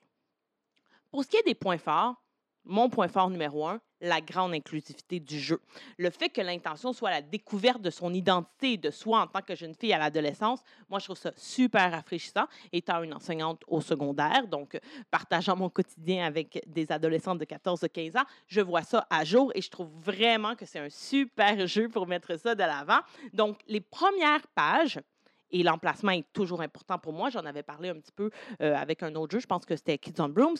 Pour 1.10 1.24
ce 1.24 1.28
qui 1.28 1.36
est 1.36 1.46
des 1.46 1.54
points 1.54 1.78
forts, 1.78 2.22
mon 2.64 2.90
point 2.90 3.08
fort 3.08 3.30
numéro 3.30 3.66
un, 3.66 3.80
la 4.00 4.20
grande 4.20 4.54
inclusivité 4.54 5.18
du 5.18 5.40
jeu. 5.40 5.60
Le 5.96 6.10
fait 6.10 6.28
que 6.28 6.40
l'intention 6.40 6.92
soit 6.92 7.10
la 7.10 7.22
découverte 7.22 7.80
de 7.80 7.90
son 7.90 8.12
identité 8.12 8.76
de 8.76 8.90
soi 8.90 9.20
en 9.20 9.26
tant 9.26 9.40
que 9.40 9.54
jeune 9.54 9.74
fille 9.74 9.92
à 9.92 9.98
l'adolescence, 9.98 10.60
moi, 10.88 10.98
je 10.98 11.06
trouve 11.06 11.16
ça 11.16 11.32
super 11.36 11.90
rafraîchissant. 11.90 12.46
Étant 12.72 13.02
une 13.02 13.14
enseignante 13.14 13.62
au 13.66 13.80
secondaire, 13.80 14.46
donc 14.46 14.78
partageant 15.10 15.56
mon 15.56 15.70
quotidien 15.70 16.26
avec 16.26 16.62
des 16.66 16.92
adolescentes 16.92 17.38
de 17.38 17.44
14-15 17.44 18.18
ans, 18.18 18.24
je 18.46 18.60
vois 18.60 18.82
ça 18.82 19.06
à 19.10 19.24
jour 19.24 19.50
et 19.54 19.62
je 19.62 19.70
trouve 19.70 19.90
vraiment 20.00 20.54
que 20.54 20.66
c'est 20.66 20.78
un 20.78 20.90
super 20.90 21.66
jeu 21.66 21.88
pour 21.88 22.06
mettre 22.06 22.38
ça 22.38 22.54
de 22.54 22.62
l'avant. 22.62 23.00
Donc, 23.32 23.58
les 23.66 23.80
premières 23.80 24.46
pages, 24.54 25.00
et 25.50 25.62
l'emplacement 25.62 26.12
est 26.12 26.26
toujours 26.32 26.60
important 26.60 26.98
pour 26.98 27.12
moi. 27.12 27.30
J'en 27.30 27.44
avais 27.44 27.62
parlé 27.62 27.88
un 27.88 27.94
petit 27.94 28.12
peu 28.12 28.30
avec 28.60 29.02
un 29.02 29.14
autre 29.14 29.32
jeu, 29.32 29.40
je 29.40 29.46
pense 29.46 29.64
que 29.64 29.76
c'était 29.76 29.98
Kids 29.98 30.20
on 30.20 30.28
Brooms, 30.28 30.56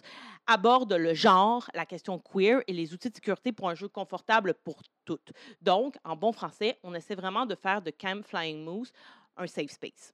aborde 0.47 0.93
le 0.93 1.15
genre, 1.15 1.69
la 1.75 1.87
question 1.87 2.19
queer 2.19 2.63
et 2.67 2.73
les 2.73 2.93
outils 2.93 3.11
de 3.11 3.15
sécurité 3.15 3.53
pour 3.53 3.69
un 3.69 3.75
jeu 3.75 3.89
confortable 3.89 4.55
pour 4.65 4.83
toutes. 5.05 5.33
Donc, 5.63 5.97
en 6.05 6.17
bon 6.17 6.33
français, 6.33 6.79
on 6.83 6.95
essaie 6.95 7.15
vraiment 7.15 7.47
de 7.47 7.55
faire 7.55 7.83
de 7.83 7.91
Camp 7.91 8.25
Flying 8.25 8.65
Moose 8.65 8.93
un 9.37 9.47
safe 9.47 9.71
space. 9.71 10.13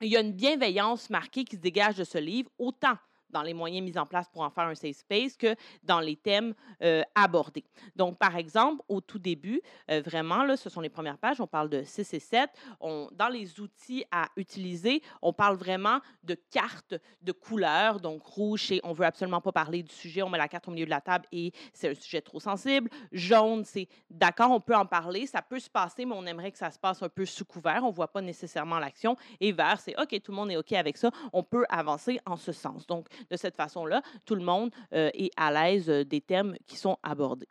Il 0.00 0.08
y 0.08 0.16
a 0.16 0.20
une 0.20 0.32
bienveillance 0.32 1.10
marquée 1.10 1.44
qui 1.44 1.56
se 1.56 1.60
dégage 1.60 1.96
de 1.96 2.04
ce 2.04 2.18
livre, 2.18 2.50
autant 2.58 2.96
dans 3.32 3.42
les 3.42 3.54
moyens 3.54 3.84
mis 3.84 3.98
en 3.98 4.06
place 4.06 4.28
pour 4.28 4.42
en 4.42 4.50
faire 4.50 4.64
un 4.64 4.74
safe 4.74 4.96
space 4.96 5.36
que 5.36 5.54
dans 5.82 6.00
les 6.00 6.16
thèmes 6.16 6.54
euh, 6.82 7.02
abordés. 7.14 7.64
Donc, 7.96 8.18
par 8.18 8.36
exemple, 8.36 8.82
au 8.88 9.00
tout 9.00 9.18
début, 9.18 9.60
euh, 9.90 10.00
vraiment, 10.00 10.44
là, 10.44 10.56
ce 10.56 10.70
sont 10.70 10.80
les 10.80 10.88
premières 10.88 11.18
pages, 11.18 11.40
on 11.40 11.46
parle 11.46 11.68
de 11.68 11.82
6 11.82 12.14
et 12.14 12.20
7. 12.20 12.50
On, 12.80 13.08
dans 13.12 13.28
les 13.28 13.60
outils 13.60 14.04
à 14.10 14.28
utiliser, 14.36 15.02
on 15.20 15.32
parle 15.32 15.56
vraiment 15.56 16.00
de 16.22 16.34
cartes 16.50 16.94
de 17.22 17.32
couleurs, 17.32 18.00
donc 18.00 18.22
rouge, 18.24 18.70
et 18.72 18.80
on 18.84 18.92
veut 18.92 19.06
absolument 19.06 19.40
pas 19.40 19.52
parler 19.52 19.82
du 19.82 19.94
sujet, 19.94 20.22
on 20.22 20.28
met 20.28 20.38
la 20.38 20.48
carte 20.48 20.68
au 20.68 20.70
milieu 20.70 20.84
de 20.84 20.90
la 20.90 21.00
table 21.00 21.26
et 21.32 21.52
c'est 21.72 21.90
un 21.90 21.94
sujet 21.94 22.20
trop 22.20 22.40
sensible. 22.40 22.90
Jaune, 23.12 23.64
c'est 23.64 23.88
d'accord, 24.10 24.50
on 24.50 24.60
peut 24.60 24.76
en 24.76 24.86
parler, 24.86 25.26
ça 25.26 25.42
peut 25.42 25.60
se 25.60 25.70
passer, 25.70 26.04
mais 26.04 26.14
on 26.14 26.26
aimerait 26.26 26.52
que 26.52 26.58
ça 26.58 26.70
se 26.70 26.78
passe 26.78 27.02
un 27.02 27.08
peu 27.08 27.24
sous 27.24 27.44
couvert, 27.44 27.84
on 27.84 27.90
voit 27.90 28.08
pas 28.08 28.20
nécessairement 28.20 28.78
l'action. 28.78 29.16
Et 29.40 29.52
vert, 29.52 29.80
c'est 29.80 29.98
OK, 30.00 30.20
tout 30.22 30.32
le 30.32 30.36
monde 30.36 30.50
est 30.50 30.56
OK 30.56 30.72
avec 30.72 30.96
ça, 30.96 31.10
on 31.32 31.42
peut 31.42 31.64
avancer 31.68 32.20
en 32.26 32.36
ce 32.36 32.52
sens. 32.52 32.86
Donc, 32.86 33.06
de 33.30 33.36
cette 33.36 33.56
façon-là, 33.56 34.02
tout 34.24 34.34
le 34.34 34.42
monde 34.42 34.70
euh, 34.92 35.10
est 35.14 35.30
à 35.36 35.50
l'aise 35.50 35.88
euh, 35.88 36.04
des 36.04 36.20
thèmes 36.20 36.56
qui 36.66 36.76
sont 36.76 36.98
abordés. 37.02 37.48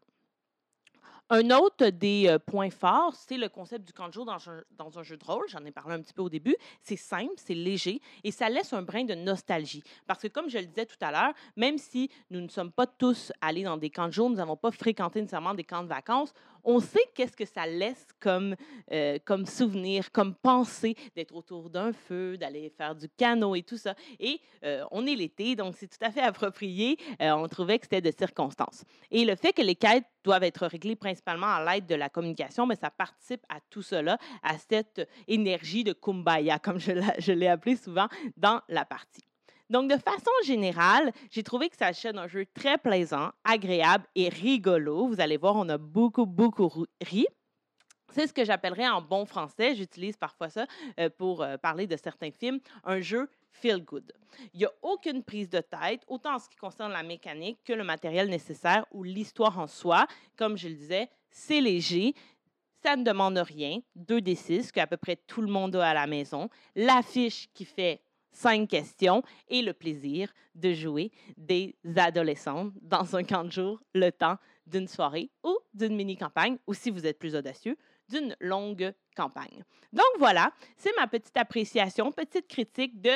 Un 1.34 1.50
autre 1.52 1.88
des 1.88 2.28
euh, 2.28 2.40
points 2.40 2.70
forts, 2.70 3.16
c'est 3.16 3.38
le 3.38 3.48
concept 3.48 3.88
du 3.88 3.94
camp 3.94 4.10
de 4.10 4.12
jour 4.12 4.26
dans 4.26 5.00
un, 5.00 5.04
jeu 5.04 5.16
de 5.16 5.24
rôle. 5.24 5.46
J'en 5.48 5.64
ai 5.64 5.72
parlé 5.72 5.96
un 5.96 6.02
petit 6.02 6.12
peu 6.12 6.22
au 6.22 6.30
début. 6.30 6.58
C'est 6.82 6.98
simple, 6.98 7.32
c'est 7.38 7.54
léger 7.54 8.02
et 8.26 8.32
ça 8.32 8.50
laisse 8.50 8.74
un 8.74 8.82
brin 8.82 9.06
de 9.06 9.16
nostalgie. 9.16 9.82
Parce 10.08 10.22
que, 10.22 10.28
comme 10.28 10.50
je 10.50 10.58
le 10.58 10.66
disais 10.66 10.86
tout 10.86 10.98
à 11.00 11.10
l'heure, 11.10 11.34
même 11.56 11.78
si 11.78 12.10
nous 12.32 12.42
ne 12.42 12.50
sommes 12.50 12.74
pas 12.74 12.86
tous 12.86 13.32
allés 13.40 13.64
dans 13.64 13.78
des 13.78 13.90
camps 13.90 14.08
de 14.08 14.12
jour, 14.12 14.30
nous 14.30 14.36
n'avons 14.36 14.58
pas 14.58 14.72
fréquenté 14.72 15.22
nécessairement 15.22 15.54
des 15.54 15.64
camps 15.64 15.84
de 15.84 15.88
vacances, 15.88 16.34
on 16.66 16.82
sait 16.82 17.10
qu'est-ce 17.16 17.38
que 17.38 17.46
ça 17.46 17.66
laisse 17.66 18.06
comme, 18.20 18.56
euh, 18.92 19.18
comme 19.24 19.46
souvenir, 19.46 20.12
comme 20.12 20.36
pensée 20.36 20.96
d'être 21.16 21.34
autour 21.34 21.70
d'un 21.70 21.94
feu, 21.94 22.38
d'aller 22.38 22.70
faire 22.70 22.94
du 22.94 23.08
canot 23.08 23.56
et 23.56 23.64
tout 23.64 23.78
ça. 23.78 23.96
Et 24.20 24.42
euh, 24.66 24.84
on 24.92 25.08
est 25.08 25.16
l'été, 25.16 25.56
donc 25.56 25.76
c'est 25.78 25.88
tout 25.88 26.06
à 26.06 26.12
fait 26.12 26.22
approprié. 26.22 26.98
On 27.22 27.48
trouvait 27.48 27.80
que 27.80 27.86
c'était 27.86 28.02
de 28.02 28.12
circonstances. 28.16 28.84
Et 29.10 29.24
le 29.24 29.36
fait 29.36 29.54
que 29.54 29.62
les 29.62 29.76
quêtes 29.76 30.04
doivent 30.24 30.44
être 30.44 30.68
réglées 30.68 30.96
principalement 30.96 31.21
à 31.26 31.64
l'aide 31.66 31.86
de 31.86 31.96
la 31.96 32.10
communication, 32.10 32.66
mais 32.66 32.76
ça 32.76 32.90
participe 32.90 33.46
à 33.50 33.60
tout 33.70 33.82
cela, 33.82 34.18
à 34.44 34.58
cette 34.58 35.08
énergie 35.28 35.84
de 35.84 35.94
kumbaya, 35.94 36.60
comme 36.60 36.80
je 36.80 37.32
l'ai 37.32 37.48
appelé 37.48 37.76
souvent 37.76 38.08
dans 38.38 38.62
la 38.68 38.86
partie. 38.86 39.24
Donc, 39.70 39.90
de 39.90 39.98
façon 39.98 40.32
générale, 40.44 41.14
j'ai 41.30 41.44
trouvé 41.44 41.70
que 41.70 41.78
ça 41.78 41.88
achète 41.88 42.18
un 42.18 42.28
jeu 42.28 42.46
très 42.54 42.78
plaisant, 42.78 43.32
agréable 43.46 44.06
et 44.16 44.28
rigolo. 44.28 45.08
Vous 45.08 45.22
allez 45.22 45.38
voir, 45.38 45.56
on 45.56 45.70
a 45.70 45.78
beaucoup, 45.78 46.26
beaucoup 46.26 46.86
ri. 47.02 47.26
C'est 48.12 48.28
ce 48.28 48.34
que 48.34 48.44
j'appellerais 48.44 48.90
en 48.90 49.02
bon 49.02 49.26
français, 49.26 49.74
j'utilise 49.74 50.18
parfois 50.18 50.50
ça 50.50 50.66
euh, 51.00 51.10
pour 51.10 51.42
euh, 51.42 51.56
parler 51.56 51.88
de 51.88 51.96
certains 51.96 52.32
films, 52.32 52.60
un 52.84 53.00
jeu 53.00 53.30
feel 53.52 53.84
good. 53.84 54.12
Il 54.54 54.60
n'y 54.60 54.66
a 54.66 54.72
aucune 54.82 55.24
prise 55.24 55.50
de 55.50 55.60
tête, 55.60 56.04
autant 56.08 56.36
en 56.36 56.40
ce 56.40 56.50
qui 56.50 56.56
concerne 56.56 56.92
la 56.92 57.04
mécanique 57.04 57.60
que 57.64 57.74
le 57.74 57.84
matériel 57.84 58.30
nécessaire 58.30 58.86
ou 58.92 59.04
l'histoire 59.04 59.60
en 59.60 59.68
soi. 59.68 60.08
Comme 60.38 60.58
je 60.58 60.68
le 60.68 60.76
disais, 60.76 61.10
c'est 61.30 61.62
léger, 61.62 62.14
ça 62.82 62.96
ne 62.96 63.04
demande 63.04 63.38
rien. 63.38 63.80
2 63.96 64.22
des 64.22 64.36
6 64.36 64.72
qu'à 64.72 64.88
peu 64.88 64.98
près 64.98 65.16
tout 65.16 65.42
le 65.42 65.52
monde 65.52 65.76
a 65.76 65.90
à 65.90 65.94
la 65.94 66.08
maison. 66.08 66.50
L'affiche 66.76 67.50
qui 67.54 67.66
fait 67.66 68.02
cinq 68.32 68.70
questions 68.70 69.24
et 69.50 69.62
le 69.62 69.74
plaisir 69.74 70.34
de 70.56 70.74
jouer 70.74 71.12
des 71.38 71.76
adolescents 71.98 72.72
dans 72.82 73.16
un 73.16 73.24
camp 73.24 73.50
jour 73.52 73.82
le 73.94 74.10
temps 74.10 74.38
d'une 74.66 74.88
soirée 74.88 75.30
ou 75.44 75.58
d'une 75.74 75.96
mini-campagne, 75.96 76.58
ou 76.66 76.74
si 76.74 76.92
vous 76.92 77.06
êtes 77.06 77.20
plus 77.20 77.36
audacieux, 77.36 77.78
d'une 78.10 78.36
longue 78.40 78.94
campagne. 79.16 79.64
Donc 79.92 80.06
voilà, 80.18 80.52
c'est 80.78 80.96
ma 80.98 81.08
petite 81.08 81.36
appréciation, 81.36 82.12
petite 82.12 82.48
critique 82.48 83.02
de 83.02 83.12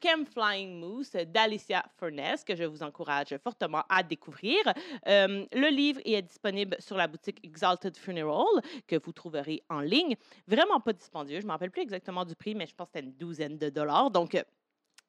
Chem 0.00 0.24
Flying 0.24 0.78
Moose 0.80 1.12
d'Alicia 1.12 1.84
Furness, 1.98 2.42
que 2.42 2.54
je 2.54 2.64
vous 2.64 2.82
encourage 2.82 3.36
fortement 3.38 3.82
à 3.88 4.02
découvrir. 4.02 4.58
Euh, 5.06 5.44
le 5.52 5.68
livre 5.68 6.00
est 6.04 6.22
disponible 6.22 6.76
sur 6.78 6.96
la 6.96 7.06
boutique 7.06 7.38
Exalted 7.44 7.96
Funeral, 7.96 8.62
que 8.86 8.96
vous 8.96 9.12
trouverez 9.12 9.62
en 9.68 9.80
ligne. 9.80 10.16
Vraiment 10.46 10.80
pas 10.80 10.92
dispendieux. 10.92 11.36
Je 11.36 11.44
ne 11.44 11.48
me 11.48 11.52
rappelle 11.52 11.70
plus 11.70 11.82
exactement 11.82 12.24
du 12.24 12.34
prix, 12.34 12.54
mais 12.54 12.66
je 12.66 12.74
pense 12.74 12.88
que 12.88 12.92
c'était 12.94 13.06
une 13.06 13.14
douzaine 13.14 13.58
de 13.58 13.68
dollars. 13.68 14.10
Donc, 14.10 14.42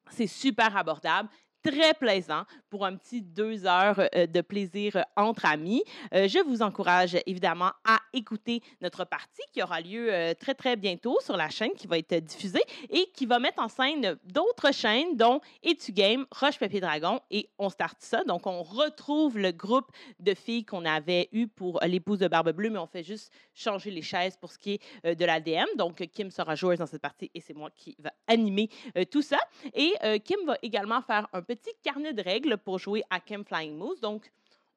c'est 0.10 0.28
super 0.28 0.76
abordable 0.76 1.30
très 1.64 1.94
plaisant 1.94 2.44
pour 2.70 2.86
un 2.86 2.96
petit 2.96 3.22
deux 3.22 3.66
heures 3.66 4.00
euh, 4.16 4.26
de 4.26 4.42
plaisir 4.42 4.96
euh, 4.96 5.02
entre 5.16 5.46
amis. 5.46 5.84
Euh, 6.14 6.28
je 6.28 6.40
vous 6.40 6.62
encourage 6.62 7.18
évidemment 7.26 7.72
à 7.86 8.00
écouter 8.14 8.62
notre 8.82 9.06
partie 9.06 9.42
qui 9.54 9.62
aura 9.62 9.82
lieu 9.82 10.12
très, 10.40 10.54
très 10.54 10.76
bientôt 10.76 11.18
sur 11.22 11.38
la 11.38 11.50
chaîne 11.50 11.72
qui 11.72 11.88
va 11.88 11.98
être 11.98 12.16
diffusée 12.16 12.62
et 12.90 13.10
qui 13.14 13.26
va 13.26 13.40
mettre 13.40 13.62
en 13.62 13.68
scène 13.68 14.18
d'autres 14.24 14.74
chaînes, 14.74 15.16
dont 15.16 15.42
Etu 15.64 15.92
Game, 15.92 16.26
Roche 16.32 16.60
Papier 16.60 16.80
Dragon 16.80 17.20
et 17.30 17.50
On 17.58 17.70
Start 17.70 17.98
ça. 18.00 18.24
Donc, 18.24 18.48
on 18.48 18.64
retrouve 18.64 19.38
le 19.38 19.52
groupe 19.52 19.90
de 20.20 20.34
filles 20.34 20.66
qu'on 20.66 20.86
avait 20.86 21.30
eu 21.32 21.48
pour 21.48 21.80
l'épouse 21.84 22.20
de 22.20 22.28
Barbe 22.28 22.52
Bleue, 22.52 22.70
mais 22.70 22.80
on 22.80 22.88
fait 22.88 23.04
juste 23.04 23.32
changer 23.54 23.92
les 23.92 24.02
chaises 24.02 24.38
pour 24.38 24.52
ce 24.52 24.58
qui 24.58 24.80
est 25.04 25.16
de 25.16 25.26
l'ADM. 25.26 25.68
Donc, 25.78 26.06
Kim 26.14 26.32
sera 26.32 26.56
joueuse 26.56 26.80
dans 26.80 26.86
cette 26.86 27.02
partie 27.02 27.32
et 27.34 27.42
c'est 27.42 27.54
moi 27.54 27.70
qui 27.76 27.96
va 28.00 28.12
animer 28.28 28.70
tout 29.10 29.22
ça. 29.22 29.40
Et 29.74 29.94
Kim 30.24 30.46
va 30.46 30.58
également 30.62 31.02
faire 31.02 31.28
un 31.34 31.42
petit 31.42 31.51
carnet 31.84 32.14
de 32.14 32.22
règles 32.22 32.58
pour 32.58 32.80
jouer 32.80 33.04
à 33.10 33.20
Camp 33.20 33.48
Flying 33.48 33.76
Moose. 33.78 34.00
Donc, 34.00 34.32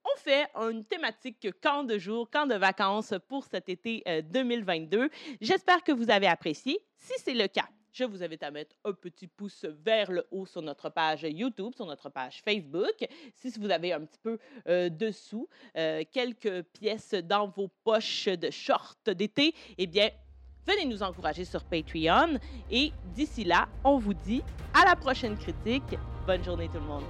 on 0.04 0.18
fait 0.18 0.46
une 0.54 0.84
thématique 0.84 1.48
camp 1.62 1.84
de 1.84 1.98
jour, 1.98 2.28
camp 2.30 2.46
de 2.46 2.54
vacances 2.54 3.14
pour 3.28 3.44
cet 3.44 3.68
été 3.68 4.02
2022. 4.30 4.98
Euh, 4.98 5.08
J'espère 5.40 5.82
que 5.82 5.92
vous 5.92 6.10
avez 6.10 6.26
apprécié. 6.26 6.78
Si 6.98 7.14
c'est 7.18 7.34
le 7.34 7.48
cas, 7.48 7.68
je 7.94 8.04
vous 8.04 8.22
invite 8.22 8.42
à 8.42 8.50
mettre 8.50 8.76
un 8.84 8.92
petit 8.92 9.28
pouce 9.28 9.64
vers 9.84 10.10
le 10.10 10.26
haut 10.30 10.46
sur 10.46 10.60
notre 10.60 10.90
page 10.90 11.22
YouTube, 11.22 11.72
sur 11.74 11.86
notre 11.86 12.10
page 12.10 12.42
Facebook. 12.44 13.06
Si 13.34 13.50
vous 13.58 13.70
avez 13.70 13.92
un 13.92 14.04
petit 14.04 14.18
peu 14.18 14.38
euh, 14.68 14.90
dessous, 14.90 15.48
euh, 15.76 16.02
quelques 16.10 16.62
pièces 16.64 17.14
dans 17.14 17.48
vos 17.48 17.68
poches 17.84 18.26
de 18.26 18.50
shorts 18.50 18.96
d'été, 19.06 19.54
eh 19.78 19.86
bien, 19.86 20.10
venez 20.66 20.86
nous 20.86 21.02
encourager 21.02 21.44
sur 21.44 21.64
Patreon. 21.64 22.38
Et 22.70 22.92
d'ici 23.14 23.44
là, 23.44 23.68
on 23.84 23.98
vous 23.98 24.14
dit 24.14 24.42
à 24.74 24.84
la 24.84 24.96
prochaine 24.96 25.36
critique. 25.38 25.96
Bonne 26.26 26.42
journée 26.42 26.68
tout 26.68 26.78
le 26.78 26.86
monde. 26.86 27.04